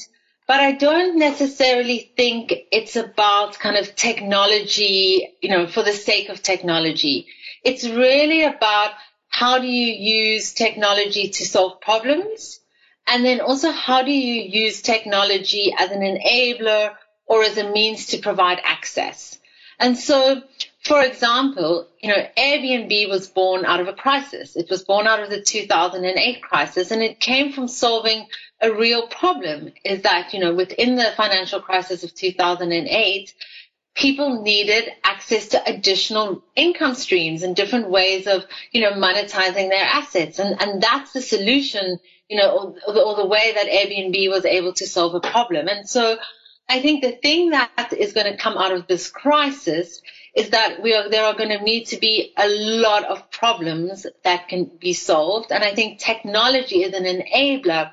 But 0.52 0.60
I 0.60 0.74
don't 0.74 1.18
necessarily 1.18 2.12
think 2.18 2.52
it's 2.74 2.98
about 2.98 3.58
kind 3.58 3.78
of 3.78 3.96
technology, 3.96 5.30
you 5.42 5.50
know, 5.50 5.66
for 5.66 5.82
the 5.82 5.94
sake 5.94 6.28
of 6.28 6.42
technology. 6.42 7.28
It's 7.64 7.88
really 7.88 8.44
about 8.44 8.92
how 9.30 9.60
do 9.60 9.68
you 9.68 9.94
use 9.94 10.52
technology 10.52 11.30
to 11.30 11.46
solve 11.46 11.80
problems? 11.80 12.60
And 13.08 13.24
then 13.24 13.40
also 13.40 13.72
how 13.72 14.04
do 14.04 14.12
you 14.12 14.42
use 14.42 14.82
technology 14.82 15.74
as 15.80 15.90
an 15.90 16.02
enabler 16.02 16.96
or 17.28 17.44
as 17.44 17.58
a 17.58 17.72
means 17.72 18.08
to 18.08 18.18
provide 18.18 18.60
access? 18.62 19.40
And 19.80 19.98
so, 19.98 20.44
for 20.84 21.02
example, 21.02 21.88
you 22.02 22.10
know, 22.10 22.28
Airbnb 22.38 23.10
was 23.10 23.30
born 23.30 23.64
out 23.64 23.80
of 23.80 23.88
a 23.88 23.94
crisis. 23.94 24.58
It 24.58 24.70
was 24.70 24.84
born 24.84 25.08
out 25.08 25.24
of 25.24 25.30
the 25.30 25.42
2008 25.42 26.44
crisis 26.44 26.92
and 26.92 27.02
it 27.02 27.22
came 27.22 27.54
from 27.54 27.70
solving 27.70 28.28
a 28.62 28.72
real 28.72 29.08
problem 29.08 29.72
is 29.84 30.04
that, 30.04 30.34
you 30.34 30.40
know, 30.40 30.54
within 30.54 30.96
the 30.96 31.12
financial 31.18 31.60
crisis 31.60 32.04
of 32.04 32.14
2008, 32.14 33.34
people 33.96 34.42
needed 34.44 34.92
access 35.04 35.50
to 35.50 35.70
additional 35.70 36.44
income 36.56 36.96
streams 36.96 37.44
and 37.44 37.56
different 37.56 37.90
ways 37.90 38.28
of, 38.28 38.44
you 38.72 38.82
know, 38.82 38.92
monetizing 38.92 39.70
their 39.70 39.84
assets. 39.84 40.40
And, 40.40 40.62
and 40.62 40.82
that's 40.82 41.12
the 41.12 41.22
solution, 41.22 42.00
you 42.30 42.38
know, 42.38 42.76
or, 42.88 42.98
or 42.98 43.16
the 43.16 43.26
way 43.26 43.52
that 43.56 43.68
Airbnb 43.68 44.30
was 44.30 44.46
able 44.46 44.74
to 44.74 44.88
solve 44.88 45.16
a 45.16 45.20
problem. 45.20 45.68
And 45.68 45.90
so 45.90 46.18
I 46.70 46.82
think 46.82 47.04
the 47.04 47.12
thing 47.12 47.50
that 47.50 47.94
is 47.98 48.14
going 48.14 48.32
to 48.32 48.38
come 48.38 48.58
out 48.58 48.72
of 48.72 48.88
this 48.88 49.10
crisis 49.10 50.02
is 50.34 50.52
that 50.52 50.82
we 50.82 50.94
are, 50.94 51.10
there 51.10 51.26
are 51.26 51.36
going 51.36 51.50
to 51.50 51.62
need 51.62 51.86
to 51.86 51.98
be 51.98 52.32
a 52.38 52.48
lot 52.48 53.04
of 53.04 53.30
problems 53.32 54.06
that 54.24 54.48
can 54.48 54.66
be 54.66 54.94
solved. 54.94 55.52
And 55.52 55.64
I 55.64 55.76
think 55.76 56.00
technology 56.00 56.84
is 56.84 56.94
an 56.94 57.04
enabler 57.04 57.92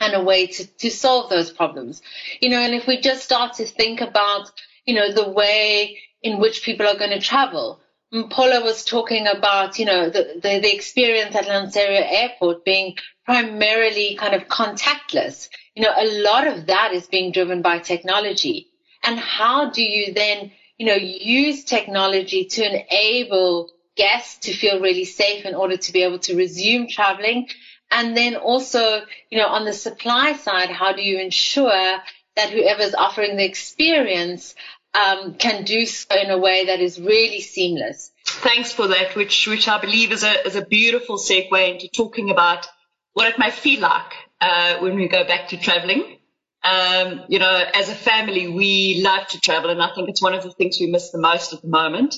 and 0.00 0.14
a 0.14 0.22
way 0.22 0.46
to, 0.46 0.66
to 0.78 0.90
solve 0.90 1.30
those 1.30 1.50
problems. 1.50 2.02
You 2.40 2.48
know, 2.48 2.58
and 2.58 2.74
if 2.74 2.86
we 2.86 3.00
just 3.00 3.22
start 3.22 3.54
to 3.54 3.66
think 3.66 4.00
about, 4.00 4.50
you 4.86 4.94
know, 4.94 5.12
the 5.12 5.30
way 5.30 5.98
in 6.22 6.38
which 6.38 6.62
people 6.62 6.86
are 6.86 6.96
going 6.98 7.10
to 7.10 7.20
travel. 7.20 7.80
Mm, 8.12 8.30
Paula 8.30 8.62
was 8.62 8.84
talking 8.84 9.26
about, 9.26 9.78
you 9.78 9.84
know, 9.84 10.10
the, 10.10 10.40
the, 10.42 10.58
the 10.60 10.74
experience 10.74 11.34
at 11.36 11.46
Lanseria 11.46 12.04
Airport 12.10 12.64
being 12.64 12.96
primarily 13.24 14.16
kind 14.16 14.34
of 14.34 14.48
contactless. 14.48 15.48
You 15.74 15.84
know, 15.84 15.92
a 15.96 16.22
lot 16.22 16.46
of 16.46 16.66
that 16.66 16.92
is 16.92 17.06
being 17.06 17.32
driven 17.32 17.62
by 17.62 17.78
technology. 17.78 18.68
And 19.04 19.18
how 19.18 19.70
do 19.70 19.82
you 19.82 20.12
then, 20.12 20.50
you 20.78 20.86
know, 20.86 20.94
use 20.94 21.64
technology 21.64 22.44
to 22.46 22.64
enable 22.64 23.70
guests 23.96 24.46
to 24.46 24.52
feel 24.52 24.80
really 24.80 25.04
safe 25.04 25.44
in 25.44 25.54
order 25.54 25.76
to 25.76 25.92
be 25.92 26.02
able 26.02 26.18
to 26.18 26.36
resume 26.36 26.88
traveling 26.88 27.48
and 27.90 28.16
then 28.16 28.36
also, 28.36 29.02
you 29.30 29.38
know, 29.38 29.48
on 29.48 29.64
the 29.64 29.72
supply 29.72 30.34
side, 30.34 30.70
how 30.70 30.92
do 30.92 31.02
you 31.02 31.18
ensure 31.18 31.98
that 32.36 32.50
whoever's 32.50 32.94
offering 32.94 33.36
the 33.36 33.44
experience 33.44 34.54
um, 34.94 35.34
can 35.34 35.64
do 35.64 35.86
so 35.86 36.14
in 36.16 36.30
a 36.30 36.38
way 36.38 36.66
that 36.66 36.80
is 36.80 37.00
really 37.00 37.40
seamless? 37.40 38.12
Thanks 38.24 38.72
for 38.72 38.88
that, 38.88 39.16
which 39.16 39.46
which 39.48 39.68
I 39.68 39.80
believe 39.80 40.12
is 40.12 40.22
a 40.22 40.46
is 40.46 40.56
a 40.56 40.64
beautiful 40.64 41.18
segue 41.18 41.72
into 41.72 41.88
talking 41.88 42.30
about 42.30 42.66
what 43.12 43.28
it 43.28 43.38
may 43.38 43.50
feel 43.50 43.80
like 43.80 44.12
uh, 44.40 44.78
when 44.78 44.94
we 44.94 45.08
go 45.08 45.24
back 45.24 45.48
to 45.48 45.56
traveling. 45.56 46.18
Um, 46.62 47.22
you 47.28 47.38
know, 47.38 47.64
as 47.74 47.88
a 47.88 47.94
family, 47.94 48.48
we 48.48 49.00
love 49.02 49.26
to 49.28 49.40
travel, 49.40 49.70
and 49.70 49.82
I 49.82 49.94
think 49.94 50.08
it's 50.08 50.22
one 50.22 50.34
of 50.34 50.42
the 50.42 50.52
things 50.52 50.78
we 50.78 50.86
miss 50.86 51.10
the 51.10 51.18
most 51.18 51.52
at 51.52 51.62
the 51.62 51.68
moment. 51.68 52.16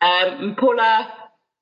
Um, 0.00 0.56
Paula, 0.56 1.12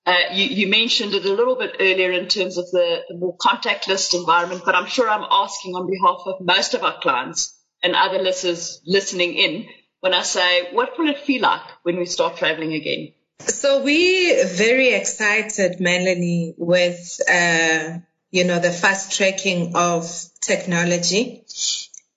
uh, 0.06 0.16
you, 0.32 0.44
you, 0.44 0.66
mentioned 0.68 1.14
it 1.14 1.24
a 1.24 1.32
little 1.32 1.56
bit 1.56 1.76
earlier 1.78 2.10
in 2.12 2.26
terms 2.26 2.56
of 2.56 2.70
the, 2.70 3.02
the, 3.08 3.16
more 3.16 3.36
contactless 3.36 4.14
environment, 4.14 4.62
but 4.64 4.74
I'm 4.74 4.86
sure 4.86 5.08
I'm 5.08 5.26
asking 5.30 5.74
on 5.74 5.90
behalf 5.90 6.22
of 6.26 6.40
most 6.40 6.74
of 6.74 6.82
our 6.82 6.98
clients 7.00 7.58
and 7.82 7.94
other 7.94 8.18
listeners 8.18 8.80
listening 8.86 9.34
in 9.34 9.68
when 10.00 10.14
I 10.14 10.22
say, 10.22 10.72
what 10.72 10.98
will 10.98 11.10
it 11.10 11.18
feel 11.18 11.42
like 11.42 11.60
when 11.82 11.98
we 11.98 12.06
start 12.06 12.36
traveling 12.36 12.72
again? 12.72 13.12
So 13.40 13.82
we're 13.82 14.46
very 14.46 14.94
excited, 14.94 15.80
Melanie, 15.80 16.54
with, 16.56 17.20
uh, 17.28 17.98
you 18.30 18.44
know, 18.44 18.58
the 18.58 18.70
fast 18.70 19.16
tracking 19.16 19.76
of 19.76 20.10
technology, 20.40 21.44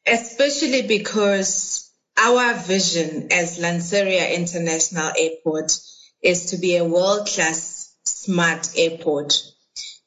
especially 0.06 0.84
because 0.84 1.92
our 2.18 2.54
vision 2.54 3.28
as 3.32 3.60
Lanseria 3.60 4.34
International 4.34 5.12
Airport 5.18 5.72
is 6.24 6.48
to 6.48 6.58
be 6.58 6.78
a 6.78 6.86
world 6.86 7.28
class 7.28 7.94
smart 8.06 8.72
airport. 8.78 9.44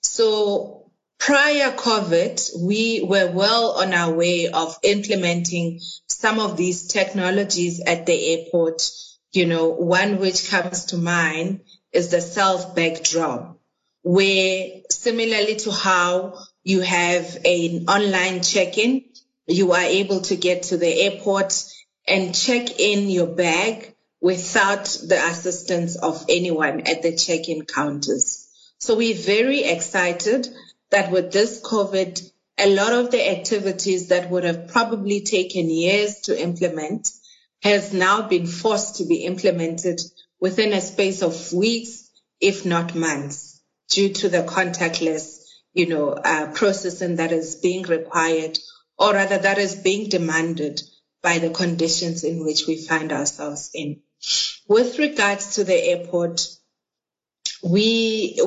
So 0.03 0.91
prior 1.19 1.73
COVID, 1.73 2.63
we 2.63 3.03
were 3.03 3.31
well 3.31 3.73
on 3.73 3.93
our 3.93 4.13
way 4.15 4.49
of 4.49 4.79
implementing 4.83 5.81
some 6.09 6.41
of 6.41 6.57
these 6.57 6.89
technologies 6.89 7.81
at 7.81 8.07
the 8.07 8.37
airport. 8.37 8.91
You 9.33 9.47
know, 9.47 9.69
one 9.69 10.19
which 10.19 10.49
comes 10.49 10.87
to 10.87 10.97
mind 10.97 11.61
is 11.93 12.09
the 12.09 12.21
self 12.21 12.75
bag 12.75 13.05
drop, 13.05 13.59
where 14.03 14.81
similarly 14.91 15.57
to 15.57 15.73
how 15.73 16.39
you 16.65 16.81
have 16.81 17.39
an 17.45 17.87
online 17.89 18.43
check-in, 18.43 19.05
you 19.47 19.73
are 19.73 19.83
able 19.83 20.21
to 20.23 20.37
get 20.37 20.65
to 20.65 20.79
the 20.79 21.03
airport 21.03 21.65
and 22.07 22.35
check 22.35 22.81
in 22.81 23.11
your 23.11 23.27
bag 23.27 23.96
without 24.27 24.87
the 25.07 25.25
assistance 25.31 25.95
of 25.95 26.25
anyone 26.29 26.81
at 26.81 27.01
the 27.01 27.15
check-in 27.15 27.65
counters. 27.65 28.49
So 28.77 28.97
we're 28.97 29.15
very 29.15 29.63
excited 29.63 30.49
that 30.91 31.13
with 31.13 31.31
this 31.31 31.63
COVID, 31.63 32.29
a 32.59 32.75
lot 32.75 32.93
of 32.93 33.13
the 33.13 33.31
activities 33.31 34.09
that 34.09 34.29
would 34.29 34.43
have 34.43 34.67
probably 34.67 35.21
taken 35.21 35.71
years 35.71 36.23
to 36.23 36.43
implement 36.43 37.09
has 37.63 37.93
now 37.93 38.27
been 38.27 38.49
forced 38.49 38.97
to 38.97 39.05
be 39.05 39.25
implemented 39.27 40.01
within 40.41 40.73
a 40.73 40.81
space 40.81 41.23
of 41.23 41.53
weeks, 41.53 42.11
if 42.41 42.67
not 42.67 42.97
months, 42.97 43.63
due 43.91 44.13
to 44.13 44.29
the 44.29 44.43
contactless, 44.43 45.45
you 45.73 45.87
know, 45.87 46.09
uh, 46.09 46.51
processing 46.51 47.15
that 47.17 47.31
is 47.31 47.55
being 47.55 47.85
required 47.85 48.59
or 48.99 49.13
rather 49.13 49.39
that 49.39 49.59
is 49.59 49.77
being 49.77 50.09
demanded 50.09 50.83
by 51.23 51.39
the 51.39 51.51
conditions 51.51 52.25
in 52.25 52.45
which 52.45 52.67
we 52.67 52.77
find 52.77 53.13
ourselves 53.13 53.71
in. 53.73 54.03
With 54.69 54.99
regards 54.99 55.55
to 55.57 55.65
the 55.65 55.75
airport, 55.75 56.47
we 57.63 58.39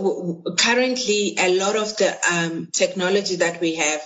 currently 0.58 1.36
a 1.38 1.58
lot 1.58 1.76
of 1.76 1.96
the 1.98 2.18
um, 2.32 2.68
technology 2.72 3.38
that 3.38 3.62
we 3.62 3.76
have, 3.76 4.02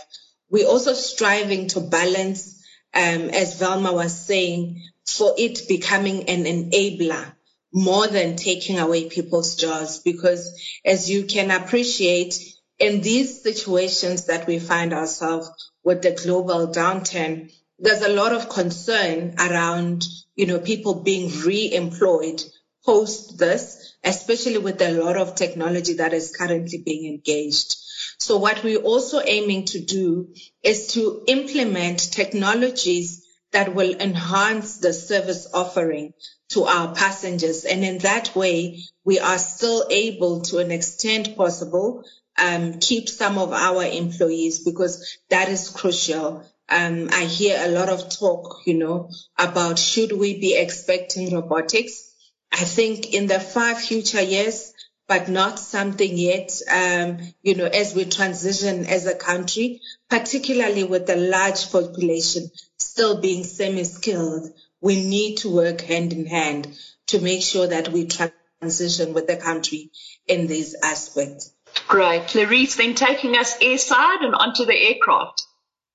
we're 0.50 0.68
also 0.68 0.94
striving 0.94 1.68
to 1.70 1.80
balance, 1.80 2.64
um, 2.94 3.30
as 3.30 3.58
Velma 3.58 3.92
was 3.92 4.14
saying, 4.14 4.84
for 5.06 5.34
it 5.38 5.68
becoming 5.68 6.30
an 6.30 6.46
enabler 6.46 7.34
more 7.74 8.08
than 8.08 8.36
taking 8.36 8.78
away 8.78 9.10
people's 9.10 9.56
jobs. 9.56 10.00
Because 10.00 10.62
as 10.86 11.10
you 11.10 11.24
can 11.24 11.50
appreciate, 11.50 12.40
in 12.78 13.02
these 13.02 13.42
situations 13.42 14.26
that 14.26 14.46
we 14.48 14.60
find 14.60 14.94
ourselves 14.94 15.50
with 15.84 16.02
the 16.02 16.12
global 16.12 16.68
downturn, 16.68 17.52
there's 17.84 18.02
a 18.02 18.10
lot 18.10 18.34
of 18.34 18.50
concern 18.50 19.36
around, 19.38 20.06
you 20.36 20.46
know, 20.46 20.60
people 20.60 21.04
being 21.04 21.30
re-employed 21.46 22.42
post 22.86 23.38
this, 23.38 23.94
especially 24.04 24.58
with 24.58 24.82
a 24.82 24.92
lot 24.92 25.18
of 25.18 25.36
technology 25.36 25.96
that 25.96 26.14
is 26.14 26.36
currently 26.36 26.82
being 26.84 27.14
engaged. 27.14 27.76
So 28.20 28.38
what 28.38 28.64
we're 28.64 28.82
also 28.82 29.22
aiming 29.22 29.66
to 29.66 29.82
do 29.82 30.34
is 30.64 30.88
to 30.94 31.24
implement 31.28 32.12
technologies 32.12 33.26
that 33.52 33.76
will 33.76 33.94
enhance 34.00 34.78
the 34.78 34.94
service 34.94 35.48
offering 35.54 36.14
to 36.50 36.64
our 36.64 36.96
passengers. 36.96 37.66
And 37.66 37.84
in 37.84 38.00
that 38.00 38.36
way, 38.36 38.80
we 39.04 39.20
are 39.20 39.38
still 39.38 39.86
able 39.90 40.42
to 40.44 40.60
an 40.60 40.72
extent 40.72 41.36
possible 41.36 42.04
um, 42.38 42.80
keep 42.80 43.10
some 43.10 43.38
of 43.38 43.52
our 43.52 43.84
employees 43.84 44.64
because 44.64 45.18
that 45.30 45.50
is 45.50 45.70
crucial. 45.70 46.46
Um, 46.70 47.10
I 47.12 47.26
hear 47.26 47.58
a 47.60 47.70
lot 47.70 47.90
of 47.90 48.10
talk, 48.10 48.62
you 48.66 48.76
know, 48.76 49.10
about 49.38 49.78
should 49.78 50.12
we 50.12 50.40
be 50.40 50.56
expecting 50.56 51.34
robotics? 51.34 52.12
I 52.52 52.64
think 52.64 53.14
in 53.14 53.28
the 53.28 53.40
far 53.40 53.76
future, 53.76 54.22
yes, 54.22 54.74
but 55.08 55.28
not 55.28 55.60
something 55.60 56.18
yet, 56.18 56.52
um, 56.72 57.20
you 57.42 57.56
know, 57.56 57.66
as 57.66 57.94
we 57.94 58.06
transition 58.06 58.86
as 58.86 59.06
a 59.06 59.16
country, 59.16 59.82
particularly 60.10 60.84
with 60.84 61.08
the 61.08 61.16
large 61.16 61.72
population 61.72 62.50
still 62.78 63.20
being 63.20 63.44
semi-skilled, 63.44 64.50
we 64.82 65.04
need 65.04 65.38
to 65.38 65.50
work 65.50 65.82
hand 65.82 66.14
in 66.14 66.26
hand 66.26 66.68
to 67.08 67.20
make 67.20 67.42
sure 67.42 67.68
that 67.68 67.90
we 67.90 68.08
transition 68.08 69.14
with 69.14 69.28
the 69.28 69.36
country 69.36 69.92
in 70.28 70.48
these 70.48 70.76
aspects. 70.82 71.54
Great. 71.88 72.28
Clarice, 72.28 72.76
then 72.76 72.96
taking 72.96 73.36
us 73.36 73.58
airside 73.58 74.24
and 74.24 74.36
onto 74.36 74.66
the 74.66 74.76
aircraft. 74.76 75.44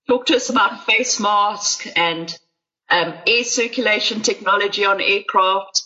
Talk 0.08 0.26
to 0.26 0.36
us 0.36 0.48
about 0.48 0.86
face 0.86 1.20
mask 1.20 1.86
and 1.94 2.34
um, 2.88 3.14
air 3.26 3.44
circulation 3.44 4.22
technology 4.22 4.84
on 4.84 5.00
aircraft. 5.02 5.82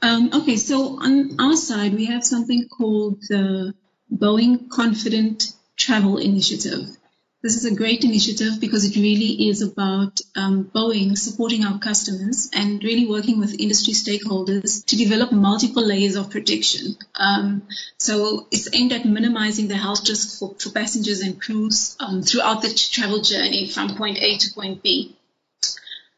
Um, 0.00 0.30
okay, 0.32 0.56
so 0.56 0.98
on 1.00 1.38
our 1.40 1.56
side, 1.56 1.94
we 1.94 2.06
have 2.06 2.24
something 2.24 2.68
called 2.68 3.20
the 3.28 3.74
Boeing 4.10 4.70
Confident 4.70 5.52
Travel 5.76 6.18
Initiative. 6.18 6.96
This 7.44 7.56
is 7.58 7.66
a 7.66 7.74
great 7.74 8.04
initiative 8.04 8.58
because 8.58 8.86
it 8.86 8.96
really 8.96 9.50
is 9.50 9.60
about 9.60 10.18
um, 10.34 10.64
Boeing 10.74 11.14
supporting 11.18 11.62
our 11.62 11.78
customers 11.78 12.48
and 12.54 12.82
really 12.82 13.06
working 13.06 13.38
with 13.38 13.60
industry 13.60 13.92
stakeholders 13.92 14.82
to 14.86 14.96
develop 14.96 15.30
multiple 15.30 15.84
layers 15.84 16.16
of 16.16 16.30
protection. 16.30 16.96
Um, 17.14 17.68
so 17.98 18.46
it's 18.50 18.74
aimed 18.74 18.94
at 18.94 19.04
minimizing 19.04 19.68
the 19.68 19.76
health 19.76 20.08
risk 20.08 20.38
for, 20.38 20.54
for 20.58 20.70
passengers 20.70 21.20
and 21.20 21.38
crews 21.38 21.96
um, 22.00 22.22
throughout 22.22 22.62
the 22.62 22.72
travel 22.72 23.20
journey 23.20 23.68
from 23.68 23.94
point 23.94 24.16
A 24.22 24.38
to 24.38 24.54
point 24.54 24.82
B. 24.82 25.14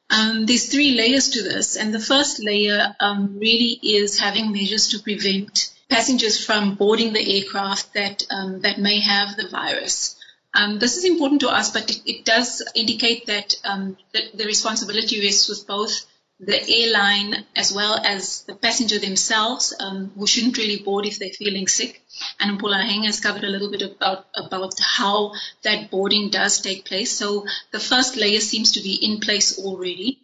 Um, 0.09 0.47
there's 0.47 0.71
three 0.71 0.95
layers 0.95 1.31
to 1.31 1.43
this, 1.43 1.75
and 1.75 1.93
the 1.93 1.99
first 1.99 2.41
layer 2.41 2.95
um, 3.01 3.41
really 3.41 3.81
is 3.83 4.21
having 4.21 4.53
measures 4.53 4.91
to 4.91 5.01
prevent 5.01 5.75
passengers 5.91 6.45
from 6.47 6.77
boarding 6.77 7.13
the 7.13 7.37
aircraft 7.37 7.95
that 7.95 8.25
um, 8.31 8.61
that 8.61 8.79
may 8.79 9.01
have 9.01 9.37
the 9.37 9.49
virus. 9.49 10.16
Um, 10.57 10.79
this 10.79 10.97
is 10.97 11.05
important 11.05 11.43
to 11.43 11.49
us, 11.49 11.71
but 11.71 11.91
it, 11.91 12.01
it 12.07 12.25
does 12.25 12.63
indicate 12.75 13.27
that 13.27 13.55
um, 13.63 13.99
the, 14.13 14.23
the, 14.33 14.47
responsibility 14.47 15.21
rests 15.21 15.51
with 15.51 15.67
both 15.67 16.07
the 16.41 16.59
airline 16.67 17.45
as 17.55 17.75
well 17.75 18.01
as 18.03 18.43
the 18.45 18.55
passenger 18.55 18.99
themselves, 18.99 19.75
um, 19.79 20.13
who 20.17 20.27
shouldn't 20.27 20.57
really 20.57 20.83
board 20.83 21.05
if 21.05 21.19
they're 21.19 21.29
feeling 21.29 21.69
sick. 21.69 22.03
And 22.41 22.59
Paula 22.59 22.79
Heng 22.79 23.05
has 23.05 23.21
covered 23.21 23.45
a 23.45 23.49
little 23.49 23.71
bit 23.71 23.83
about, 23.83 24.29
about 24.35 24.73
how 24.81 25.35
that 25.63 25.91
boarding 25.91 26.31
does 26.31 26.63
take 26.63 26.87
place. 26.87 27.13
So 27.13 27.45
the 27.71 27.81
first 27.81 28.17
layer 28.17 28.41
seems 28.41 28.73
to 28.73 28.81
be 28.81 28.95
in 28.95 29.21
place 29.21 29.59
already. 29.59 30.21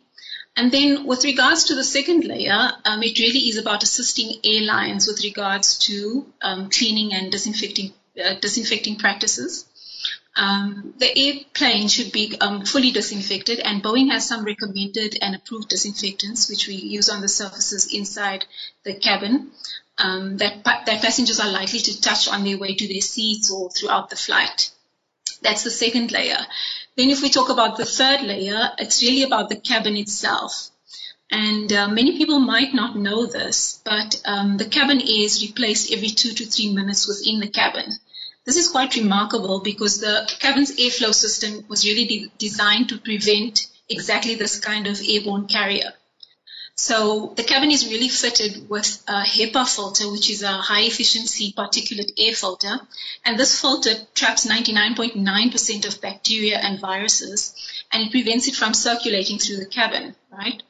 And 0.56 0.72
then 0.72 1.06
with 1.06 1.24
regards 1.24 1.64
to 1.64 1.74
the 1.74 1.84
second 1.84 2.24
layer, 2.24 2.72
um, 2.86 3.02
it 3.02 3.18
really 3.18 3.48
is 3.50 3.58
about 3.58 3.82
assisting 3.82 4.40
airlines 4.44 5.06
with 5.06 5.22
regards 5.22 5.78
to 5.80 6.24
um, 6.40 6.70
cleaning 6.70 7.12
and 7.12 7.30
disinfecting, 7.30 7.92
uh, 8.22 8.34
disinfecting 8.40 8.96
practices. 8.96 9.66
Um, 10.34 10.94
the 10.98 11.18
airplane 11.18 11.88
should 11.88 12.10
be 12.10 12.36
um, 12.40 12.64
fully 12.64 12.90
disinfected, 12.90 13.60
and 13.60 13.82
Boeing 13.82 14.10
has 14.10 14.26
some 14.26 14.44
recommended 14.44 15.18
and 15.20 15.34
approved 15.34 15.68
disinfectants 15.68 16.48
which 16.48 16.66
we 16.66 16.74
use 16.74 17.10
on 17.10 17.20
the 17.20 17.28
surfaces 17.28 17.92
inside 17.92 18.46
the 18.82 18.94
cabin 18.94 19.50
um, 19.98 20.38
that, 20.38 20.64
that 20.64 21.02
passengers 21.02 21.38
are 21.38 21.50
likely 21.50 21.80
to 21.80 22.00
touch 22.00 22.28
on 22.28 22.44
their 22.44 22.58
way 22.58 22.74
to 22.74 22.88
their 22.88 23.02
seats 23.02 23.50
or 23.50 23.70
throughout 23.70 24.08
the 24.08 24.16
flight. 24.16 24.70
That's 25.42 25.64
the 25.64 25.70
second 25.70 26.12
layer. 26.12 26.38
Then, 26.96 27.10
if 27.10 27.20
we 27.20 27.28
talk 27.28 27.50
about 27.50 27.76
the 27.76 27.84
third 27.84 28.22
layer, 28.22 28.70
it's 28.78 29.02
really 29.02 29.22
about 29.22 29.48
the 29.48 29.56
cabin 29.56 29.96
itself. 29.96 30.70
And 31.30 31.72
uh, 31.72 31.88
many 31.88 32.18
people 32.18 32.38
might 32.38 32.74
not 32.74 32.96
know 32.96 33.26
this, 33.26 33.80
but 33.84 34.20
um, 34.24 34.58
the 34.58 34.66
cabin 34.66 35.00
air 35.00 35.24
is 35.24 35.42
replaced 35.42 35.92
every 35.92 36.08
two 36.08 36.32
to 36.32 36.44
three 36.44 36.72
minutes 36.72 37.08
within 37.08 37.40
the 37.40 37.48
cabin. 37.48 37.90
This 38.44 38.56
is 38.56 38.68
quite 38.68 38.96
remarkable 38.96 39.60
because 39.60 40.00
the 40.00 40.28
cabin's 40.40 40.76
airflow 40.76 41.14
system 41.14 41.64
was 41.68 41.84
really 41.84 42.06
de- 42.06 42.32
designed 42.38 42.88
to 42.88 42.98
prevent 42.98 43.68
exactly 43.88 44.34
this 44.34 44.58
kind 44.58 44.86
of 44.86 45.00
airborne 45.06 45.46
carrier. 45.46 45.92
So 46.74 47.34
the 47.36 47.44
cabin 47.44 47.70
is 47.70 47.86
really 47.86 48.08
fitted 48.08 48.68
with 48.68 49.02
a 49.06 49.22
HEPA 49.22 49.68
filter, 49.68 50.10
which 50.10 50.30
is 50.30 50.42
a 50.42 50.52
high 50.52 50.82
efficiency 50.82 51.52
particulate 51.56 52.12
air 52.18 52.34
filter. 52.34 52.80
And 53.24 53.38
this 53.38 53.60
filter 53.60 53.94
traps 54.14 54.46
99.9% 54.46 55.86
of 55.86 56.00
bacteria 56.00 56.58
and 56.58 56.80
viruses 56.80 57.54
and 57.92 58.02
it 58.02 58.10
prevents 58.10 58.48
it 58.48 58.56
from 58.56 58.74
circulating 58.74 59.38
through 59.38 59.58
the 59.58 59.66
cabin, 59.66 60.16
right? 60.30 60.62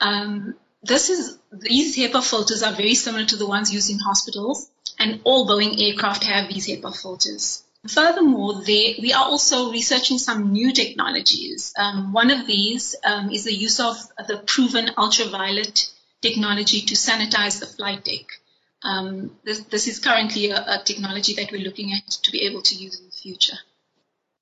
Um, 0.00 0.54
this 0.82 1.10
is 1.10 1.38
these 1.52 1.96
HEPA 1.96 2.22
filters 2.24 2.62
are 2.62 2.72
very 2.72 2.94
similar 2.94 3.26
to 3.26 3.36
the 3.36 3.46
ones 3.46 3.72
used 3.72 3.90
in 3.90 3.98
hospitals, 3.98 4.70
and 5.02 5.20
all 5.24 5.46
Boeing 5.48 5.82
aircraft 5.82 6.24
have 6.24 6.48
these 6.48 6.68
HEPA 6.68 6.96
filters. 6.96 7.64
Furthermore, 7.88 8.62
we 8.64 9.12
are 9.12 9.24
also 9.24 9.72
researching 9.72 10.18
some 10.18 10.52
new 10.52 10.72
technologies. 10.72 11.74
Um, 11.76 12.12
one 12.12 12.30
of 12.30 12.46
these 12.46 12.94
um, 13.04 13.30
is 13.30 13.44
the 13.44 13.52
use 13.52 13.80
of 13.80 13.96
the 14.28 14.38
proven 14.38 14.90
ultraviolet 14.96 15.90
technology 16.20 16.82
to 16.82 16.94
sanitize 16.94 17.58
the 17.58 17.66
flight 17.66 18.04
deck. 18.04 18.26
Um, 18.84 19.36
this, 19.44 19.60
this, 19.64 19.88
is 19.88 19.98
currently 19.98 20.50
a, 20.50 20.56
a, 20.56 20.82
technology 20.84 21.34
that 21.34 21.50
we're 21.50 21.64
looking 21.64 21.92
at 21.92 22.08
to 22.24 22.32
be 22.32 22.42
able 22.46 22.62
to 22.62 22.74
use 22.74 22.98
in 22.98 23.06
the 23.06 23.12
future. 23.12 23.56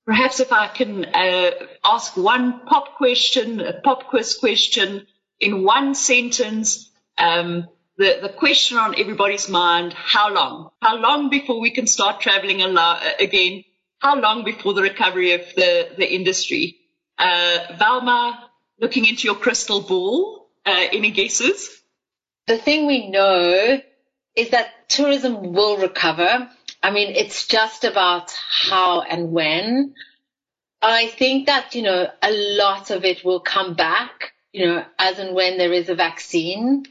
Perhaps 0.05 0.39
if 0.39 0.51
I 0.51 0.67
can 0.67 1.05
uh, 1.05 1.51
ask 1.83 2.17
one 2.17 2.61
pop 2.65 2.95
question, 2.95 3.61
a 3.61 3.73
pop 3.73 4.07
quiz 4.07 4.35
question 4.35 5.05
in 5.39 5.63
one 5.63 5.93
sentence. 5.95 6.89
Um, 7.17 7.67
the, 8.01 8.17
the 8.19 8.29
question 8.29 8.77
on 8.77 8.99
everybody's 8.99 9.47
mind, 9.47 9.93
how 9.93 10.33
long? 10.33 10.71
How 10.81 10.97
long 10.97 11.29
before 11.29 11.59
we 11.59 11.69
can 11.69 11.85
start 11.85 12.19
traveling 12.19 12.61
again? 12.61 13.63
How 13.99 14.19
long 14.19 14.43
before 14.43 14.73
the 14.73 14.81
recovery 14.81 15.33
of 15.33 15.41
the, 15.55 15.89
the 15.95 16.11
industry? 16.11 16.77
Uh, 17.19 17.59
Velma, 17.77 18.49
looking 18.79 19.05
into 19.05 19.25
your 19.25 19.35
crystal 19.35 19.81
ball, 19.81 20.49
uh, 20.65 20.85
any 20.91 21.11
guesses? 21.11 21.81
The 22.47 22.57
thing 22.57 22.87
we 22.87 23.07
know 23.07 23.79
is 24.35 24.49
that 24.49 24.89
tourism 24.89 25.53
will 25.53 25.77
recover. 25.77 26.49
I 26.81 26.89
mean, 26.89 27.15
it's 27.15 27.45
just 27.45 27.83
about 27.83 28.31
how 28.31 29.01
and 29.01 29.31
when. 29.31 29.93
I 30.81 31.09
think 31.09 31.45
that, 31.45 31.75
you 31.75 31.83
know, 31.83 32.09
a 32.23 32.31
lot 32.31 32.89
of 32.89 33.05
it 33.05 33.23
will 33.23 33.41
come 33.41 33.75
back, 33.75 34.33
you 34.51 34.65
know, 34.65 34.83
as 34.97 35.19
and 35.19 35.35
when 35.35 35.59
there 35.59 35.71
is 35.71 35.89
a 35.89 35.95
vaccine 35.95 36.87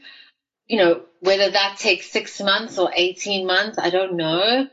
you 0.71 0.77
know, 0.77 1.01
whether 1.19 1.51
that 1.51 1.79
takes 1.79 2.09
six 2.09 2.39
months 2.39 2.79
or 2.79 2.89
18 2.95 3.45
months, 3.45 3.77
I 3.77 3.89
don't 3.89 4.15
know. 4.15 4.69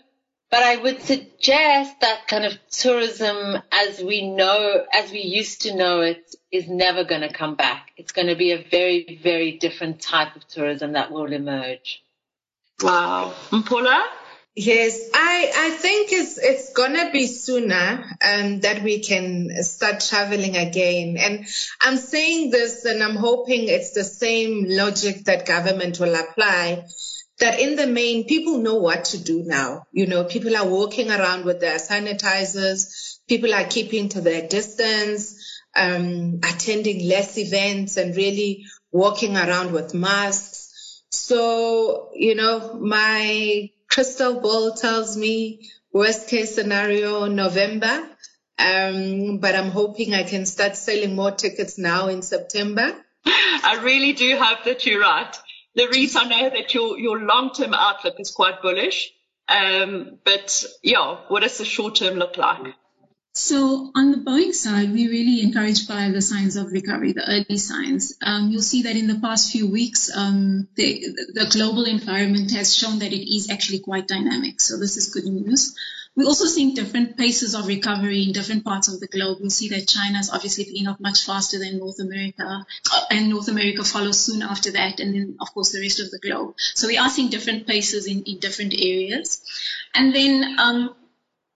But 0.48 0.62
I 0.62 0.76
would 0.76 1.02
suggest 1.02 2.00
that 2.00 2.28
kind 2.28 2.44
of 2.44 2.56
tourism 2.70 3.60
as 3.72 4.00
we 4.00 4.30
know, 4.30 4.86
as 4.94 5.10
we 5.10 5.22
used 5.22 5.62
to 5.62 5.74
know 5.74 6.02
it, 6.02 6.36
is 6.52 6.68
never 6.68 7.02
going 7.02 7.22
to 7.22 7.32
come 7.32 7.56
back. 7.56 7.90
It's 7.96 8.12
going 8.12 8.28
to 8.28 8.36
be 8.36 8.52
a 8.52 8.64
very, 8.70 9.18
very 9.20 9.58
different 9.58 10.00
type 10.00 10.36
of 10.36 10.46
tourism 10.46 10.92
that 10.92 11.10
will 11.10 11.32
emerge. 11.32 12.00
Wow. 12.80 13.34
Mpula? 13.50 14.00
Yes, 14.60 14.98
I, 15.14 15.52
I 15.54 15.70
think 15.70 16.10
it's 16.10 16.36
it's 16.36 16.72
gonna 16.72 17.12
be 17.12 17.28
sooner 17.28 18.04
um, 18.20 18.58
that 18.58 18.82
we 18.82 18.98
can 18.98 19.50
start 19.62 20.00
traveling 20.00 20.56
again. 20.56 21.16
And 21.16 21.46
I'm 21.80 21.96
saying 21.96 22.50
this, 22.50 22.84
and 22.84 23.00
I'm 23.00 23.14
hoping 23.14 23.68
it's 23.68 23.92
the 23.92 24.02
same 24.02 24.64
logic 24.66 25.26
that 25.26 25.46
government 25.46 26.00
will 26.00 26.12
apply. 26.12 26.86
That 27.38 27.60
in 27.60 27.76
the 27.76 27.86
main, 27.86 28.26
people 28.26 28.58
know 28.58 28.74
what 28.74 29.04
to 29.12 29.22
do 29.22 29.44
now. 29.46 29.84
You 29.92 30.08
know, 30.08 30.24
people 30.24 30.56
are 30.56 30.66
walking 30.66 31.12
around 31.12 31.44
with 31.44 31.60
their 31.60 31.78
sanitizers. 31.78 33.20
People 33.28 33.54
are 33.54 33.62
keeping 33.62 34.08
to 34.08 34.20
their 34.20 34.48
distance, 34.48 35.36
um, 35.76 36.40
attending 36.42 37.08
less 37.08 37.38
events, 37.38 37.96
and 37.96 38.16
really 38.16 38.64
walking 38.90 39.36
around 39.36 39.70
with 39.70 39.94
masks. 39.94 41.04
So, 41.12 42.10
you 42.16 42.34
know, 42.34 42.74
my 42.74 43.70
crystal 43.98 44.38
ball 44.38 44.74
tells 44.74 45.16
me 45.16 45.68
worst 45.92 46.28
case 46.28 46.54
scenario 46.54 47.26
November. 47.26 48.08
Um, 48.56 49.38
but 49.38 49.56
I'm 49.56 49.70
hoping 49.72 50.14
I 50.14 50.22
can 50.22 50.46
start 50.46 50.76
selling 50.76 51.16
more 51.16 51.32
tickets 51.32 51.78
now 51.78 52.06
in 52.06 52.22
September. 52.22 52.94
I 53.26 53.80
really 53.82 54.12
do 54.12 54.38
hope 54.38 54.62
that 54.66 54.86
you're 54.86 55.00
right. 55.00 55.36
Larice, 55.76 56.14
I 56.14 56.28
know 56.28 56.48
that 56.48 56.72
your, 56.74 56.96
your 56.96 57.18
long-term 57.18 57.74
outlook 57.74 58.20
is 58.20 58.30
quite 58.30 58.62
bullish. 58.62 59.10
Um, 59.48 60.20
but 60.24 60.64
yeah, 60.80 61.16
what 61.26 61.40
does 61.42 61.58
the 61.58 61.64
short 61.64 61.96
term 61.96 62.20
look 62.20 62.36
like? 62.36 62.74
So 63.38 63.92
on 63.94 64.10
the 64.10 64.16
Boeing 64.16 64.52
side, 64.52 64.90
we're 64.90 65.08
really 65.08 65.42
encouraged 65.42 65.86
by 65.86 66.10
the 66.10 66.20
signs 66.20 66.56
of 66.56 66.72
recovery, 66.72 67.12
the 67.12 67.22
early 67.30 67.56
signs. 67.56 68.14
Um, 68.20 68.50
you'll 68.50 68.62
see 68.62 68.82
that 68.82 68.96
in 68.96 69.06
the 69.06 69.20
past 69.20 69.52
few 69.52 69.70
weeks, 69.70 70.10
um, 70.12 70.66
the, 70.74 71.06
the, 71.34 71.48
global 71.48 71.84
environment 71.84 72.50
has 72.50 72.76
shown 72.76 72.98
that 72.98 73.12
it 73.12 73.32
is 73.32 73.48
actually 73.48 73.78
quite 73.78 74.08
dynamic. 74.08 74.60
So 74.60 74.76
this 74.76 74.96
is 74.96 75.14
good 75.14 75.24
news. 75.24 75.76
We're 76.16 76.26
also 76.26 76.46
seeing 76.46 76.74
different 76.74 77.16
paces 77.16 77.54
of 77.54 77.68
recovery 77.68 78.24
in 78.24 78.32
different 78.32 78.64
parts 78.64 78.88
of 78.88 78.98
the 78.98 79.06
globe. 79.06 79.38
We 79.40 79.50
see 79.50 79.68
that 79.68 79.86
China 79.86 80.18
is 80.18 80.30
obviously 80.30 80.64
picking 80.64 80.88
up 80.88 80.98
much 80.98 81.24
faster 81.24 81.60
than 81.60 81.78
North 81.78 82.00
America, 82.00 82.66
uh, 82.92 83.00
and 83.12 83.30
North 83.30 83.46
America 83.46 83.84
follows 83.84 84.18
soon 84.18 84.42
after 84.42 84.72
that, 84.72 84.98
and 84.98 85.14
then 85.14 85.36
of 85.40 85.54
course 85.54 85.70
the 85.70 85.80
rest 85.80 86.00
of 86.00 86.10
the 86.10 86.18
globe. 86.18 86.56
So 86.74 86.88
we 86.88 86.98
are 86.98 87.08
seeing 87.08 87.30
different 87.30 87.68
paces 87.68 88.08
in, 88.08 88.24
in 88.24 88.40
different 88.40 88.74
areas. 88.74 89.40
And 89.94 90.12
then 90.12 90.56
um, 90.58 90.96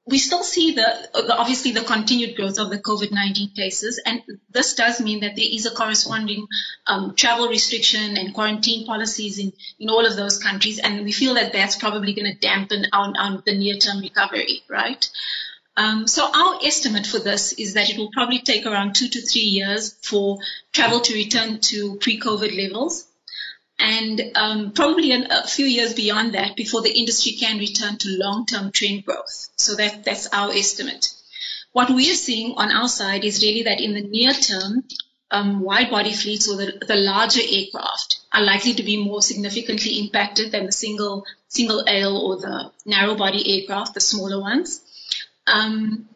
we 0.05 0.19
still 0.19 0.43
see 0.43 0.75
the, 0.75 1.09
the, 1.15 1.37
obviously 1.37 1.71
the 1.71 1.83
continued 1.83 2.37
growth 2.37 2.59
of 2.59 2.71
the 2.71 2.79
COVID-19 2.79 3.55
cases, 3.55 4.01
and 4.05 4.21
this 4.51 4.75
does 4.75 5.01
mean 5.01 5.21
that 5.21 5.37
there 5.37 5.47
is 5.49 5.65
a 5.65 5.75
corresponding 5.75 6.47
um, 6.87 7.15
travel 7.15 7.49
restriction 7.49 8.17
and 8.17 8.35
quarantine 8.35 8.85
policies 8.85 9.39
in, 9.39 9.53
in 9.79 9.91
all 9.91 10.05
of 10.05 10.17
those 10.17 10.39
countries, 10.39 10.81
and 10.81 11.05
we 11.05 11.13
feel 11.13 11.35
that 11.35 11.53
that's 11.53 11.77
probably 11.77 12.15
going 12.15 12.33
to 12.33 12.39
dampen 12.39 12.87
on, 12.93 13.17
on 13.17 13.43
the 13.47 13.57
near-term 13.57 14.01
recovery, 14.01 14.63
right? 14.69 15.09
Um, 15.77 16.07
so 16.07 16.29
our 16.35 16.59
estimate 16.65 17.07
for 17.07 17.21
this 17.21 17.53
is 17.53 17.75
that 17.75 17.89
it 17.89 17.97
will 17.97 18.11
probably 18.13 18.41
take 18.41 18.67
around 18.67 18.95
two 18.95 19.09
to 19.09 19.21
three 19.23 19.43
years 19.43 19.95
for 20.03 20.39
travel 20.73 21.01
to 21.01 21.15
return 21.15 21.61
to 21.61 21.97
pre-COVID 21.97 22.55
levels 22.57 23.07
and 23.83 24.23
um, 24.37 24.71
probably 24.71 25.11
an, 25.11 25.27
a 25.31 25.47
few 25.47 25.67
years 25.67 25.93
beyond 25.93 26.35
that 26.35 26.55
before 26.55 26.83
the 26.83 26.97
industry 26.97 27.33
can 27.33 27.59
return 27.59 27.99
to 27.99 28.17
long-term 28.17 28.71
trend 28.71 29.05
growth. 29.05 29.49
So 29.57 29.75
that, 29.75 30.05
that's 30.05 30.29
our 30.33 30.53
estimate. 30.53 31.13
What 31.73 31.91
we 31.91 32.09
are 32.13 32.15
seeing 32.15 32.55
on 32.57 32.71
our 32.71 32.87
side 32.87 33.25
is 33.25 33.43
really 33.43 33.65
that 33.65 33.81
in 33.81 33.95
the 33.95 34.03
near 34.03 34.33
term, 34.35 34.85
um, 35.33 35.63
wide 35.63 35.91
body 35.91 36.13
fleets 36.13 36.49
or 36.49 36.57
the, 36.57 36.85
the, 36.87 36.95
larger 36.95 37.41
aircraft 37.41 38.21
are 38.33 38.43
likely 38.43 38.75
to 38.75 38.83
be 38.83 39.03
more 39.03 39.23
significantly 39.23 39.99
impacted 39.99 40.53
than 40.53 40.67
the 40.67 40.73
single 40.73 41.25
single 41.49 41.83
aisle 41.89 42.19
or 42.19 42.37
the 42.37 42.71
narrow 42.85 43.15
body 43.15 43.43
aircraft, 43.61 43.95
the 43.95 44.01
smaller 44.01 44.41
ones. 44.41 44.83
Um, 45.47 46.07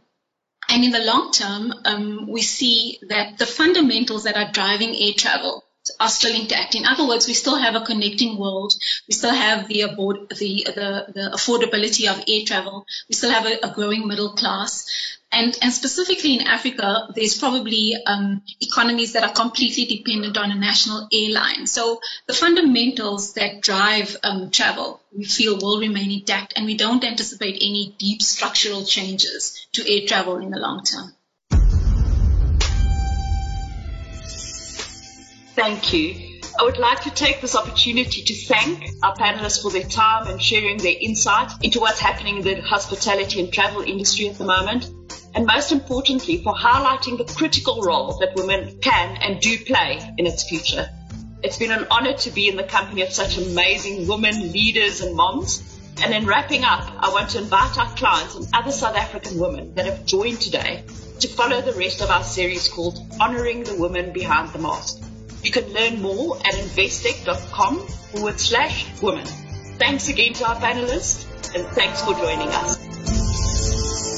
and 0.68 0.84
in 0.84 0.90
the 0.90 1.04
long 1.04 1.32
term, 1.32 1.72
um, 1.86 2.28
we 2.30 2.42
see 2.42 2.98
that 3.08 3.38
the 3.38 3.46
fundamentals 3.46 4.24
that 4.24 4.36
are 4.36 4.52
driving 4.52 4.94
air 4.94 5.14
travel 5.16 5.64
are 6.00 6.08
still 6.08 6.34
intact. 6.34 6.74
In 6.74 6.84
other 6.84 7.06
words, 7.06 7.26
we 7.26 7.34
still 7.34 7.56
have 7.56 7.74
a 7.74 7.84
connecting 7.84 8.38
world. 8.38 8.74
We 9.08 9.14
still 9.14 9.34
have 9.34 9.68
the, 9.68 9.82
the, 9.82 10.66
the, 10.66 11.12
the 11.14 11.30
affordability 11.34 12.10
of 12.10 12.22
air 12.28 12.44
travel. 12.44 12.86
We 13.08 13.14
still 13.14 13.30
have 13.30 13.46
a, 13.46 13.58
a 13.66 13.72
growing 13.74 14.06
middle 14.06 14.30
class. 14.30 14.86
And, 15.32 15.58
and, 15.60 15.72
specifically 15.72 16.34
in 16.34 16.46
Africa, 16.46 17.08
there's 17.14 17.36
probably 17.36 17.94
um, 18.06 18.42
economies 18.60 19.12
that 19.14 19.24
are 19.24 19.32
completely 19.32 19.84
dependent 19.84 20.38
on 20.38 20.52
a 20.52 20.54
national 20.54 21.08
airline. 21.12 21.66
So 21.66 22.00
the 22.26 22.32
fundamentals 22.32 23.34
that 23.34 23.60
drive 23.60 24.16
um, 24.22 24.50
travel, 24.50 25.00
we 25.14 25.24
feel, 25.24 25.58
will 25.58 25.80
remain 25.80 26.12
intact, 26.12 26.54
and 26.56 26.64
we 26.64 26.76
don't 26.76 27.04
anticipate 27.04 27.56
any 27.56 27.94
deep 27.98 28.22
structural 28.22 28.84
changes 28.84 29.66
to 29.72 29.82
air 29.92 30.06
travel 30.06 30.36
in 30.38 30.50
the 30.50 30.58
long 30.58 30.84
term. 30.84 31.12
Thank 35.56 35.94
you. 35.94 36.38
I 36.60 36.64
would 36.64 36.76
like 36.76 37.00
to 37.04 37.10
take 37.10 37.40
this 37.40 37.56
opportunity 37.56 38.20
to 38.24 38.34
thank 38.34 38.84
our 39.02 39.16
panelists 39.16 39.62
for 39.62 39.70
their 39.70 39.88
time 39.88 40.26
and 40.26 40.40
sharing 40.40 40.76
their 40.76 40.94
insight 41.00 41.50
into 41.62 41.80
what's 41.80 41.98
happening 41.98 42.36
in 42.36 42.42
the 42.42 42.60
hospitality 42.60 43.40
and 43.40 43.50
travel 43.50 43.80
industry 43.80 44.28
at 44.28 44.36
the 44.36 44.44
moment. 44.44 44.90
And 45.34 45.46
most 45.46 45.72
importantly, 45.72 46.42
for 46.42 46.54
highlighting 46.54 47.16
the 47.16 47.24
critical 47.24 47.80
role 47.80 48.18
that 48.18 48.36
women 48.36 48.80
can 48.82 49.16
and 49.16 49.40
do 49.40 49.56
play 49.64 49.98
in 50.18 50.26
its 50.26 50.46
future. 50.46 50.90
It's 51.42 51.56
been 51.56 51.72
an 51.72 51.86
honor 51.90 52.12
to 52.12 52.30
be 52.30 52.48
in 52.48 52.56
the 52.56 52.64
company 52.64 53.00
of 53.00 53.10
such 53.10 53.38
amazing 53.38 54.06
women, 54.06 54.52
leaders 54.52 55.00
and 55.00 55.16
moms. 55.16 55.62
And 56.02 56.12
in 56.12 56.26
wrapping 56.26 56.64
up, 56.64 56.86
I 56.98 57.08
want 57.08 57.30
to 57.30 57.38
invite 57.38 57.78
our 57.78 57.96
clients 57.96 58.34
and 58.34 58.46
other 58.52 58.72
South 58.72 58.94
African 58.94 59.38
women 59.38 59.74
that 59.76 59.86
have 59.86 60.04
joined 60.04 60.38
today 60.38 60.84
to 61.20 61.28
follow 61.28 61.62
the 61.62 61.72
rest 61.72 62.02
of 62.02 62.10
our 62.10 62.24
series 62.24 62.68
called 62.68 62.98
Honoring 63.18 63.64
the 63.64 63.76
Women 63.76 64.12
Behind 64.12 64.52
the 64.52 64.58
Mask. 64.58 65.02
You 65.46 65.52
can 65.52 65.72
learn 65.72 66.02
more 66.02 66.38
at 66.38 66.54
investec.com 66.54 67.86
forward 67.86 68.40
slash 68.40 68.84
women. 69.00 69.24
Thanks 69.78 70.08
again 70.08 70.32
to 70.32 70.44
our 70.48 70.56
panelists 70.56 71.54
and 71.54 71.64
thanks 71.68 72.02
for 72.02 72.14
joining 72.14 72.48
us. 72.48 74.15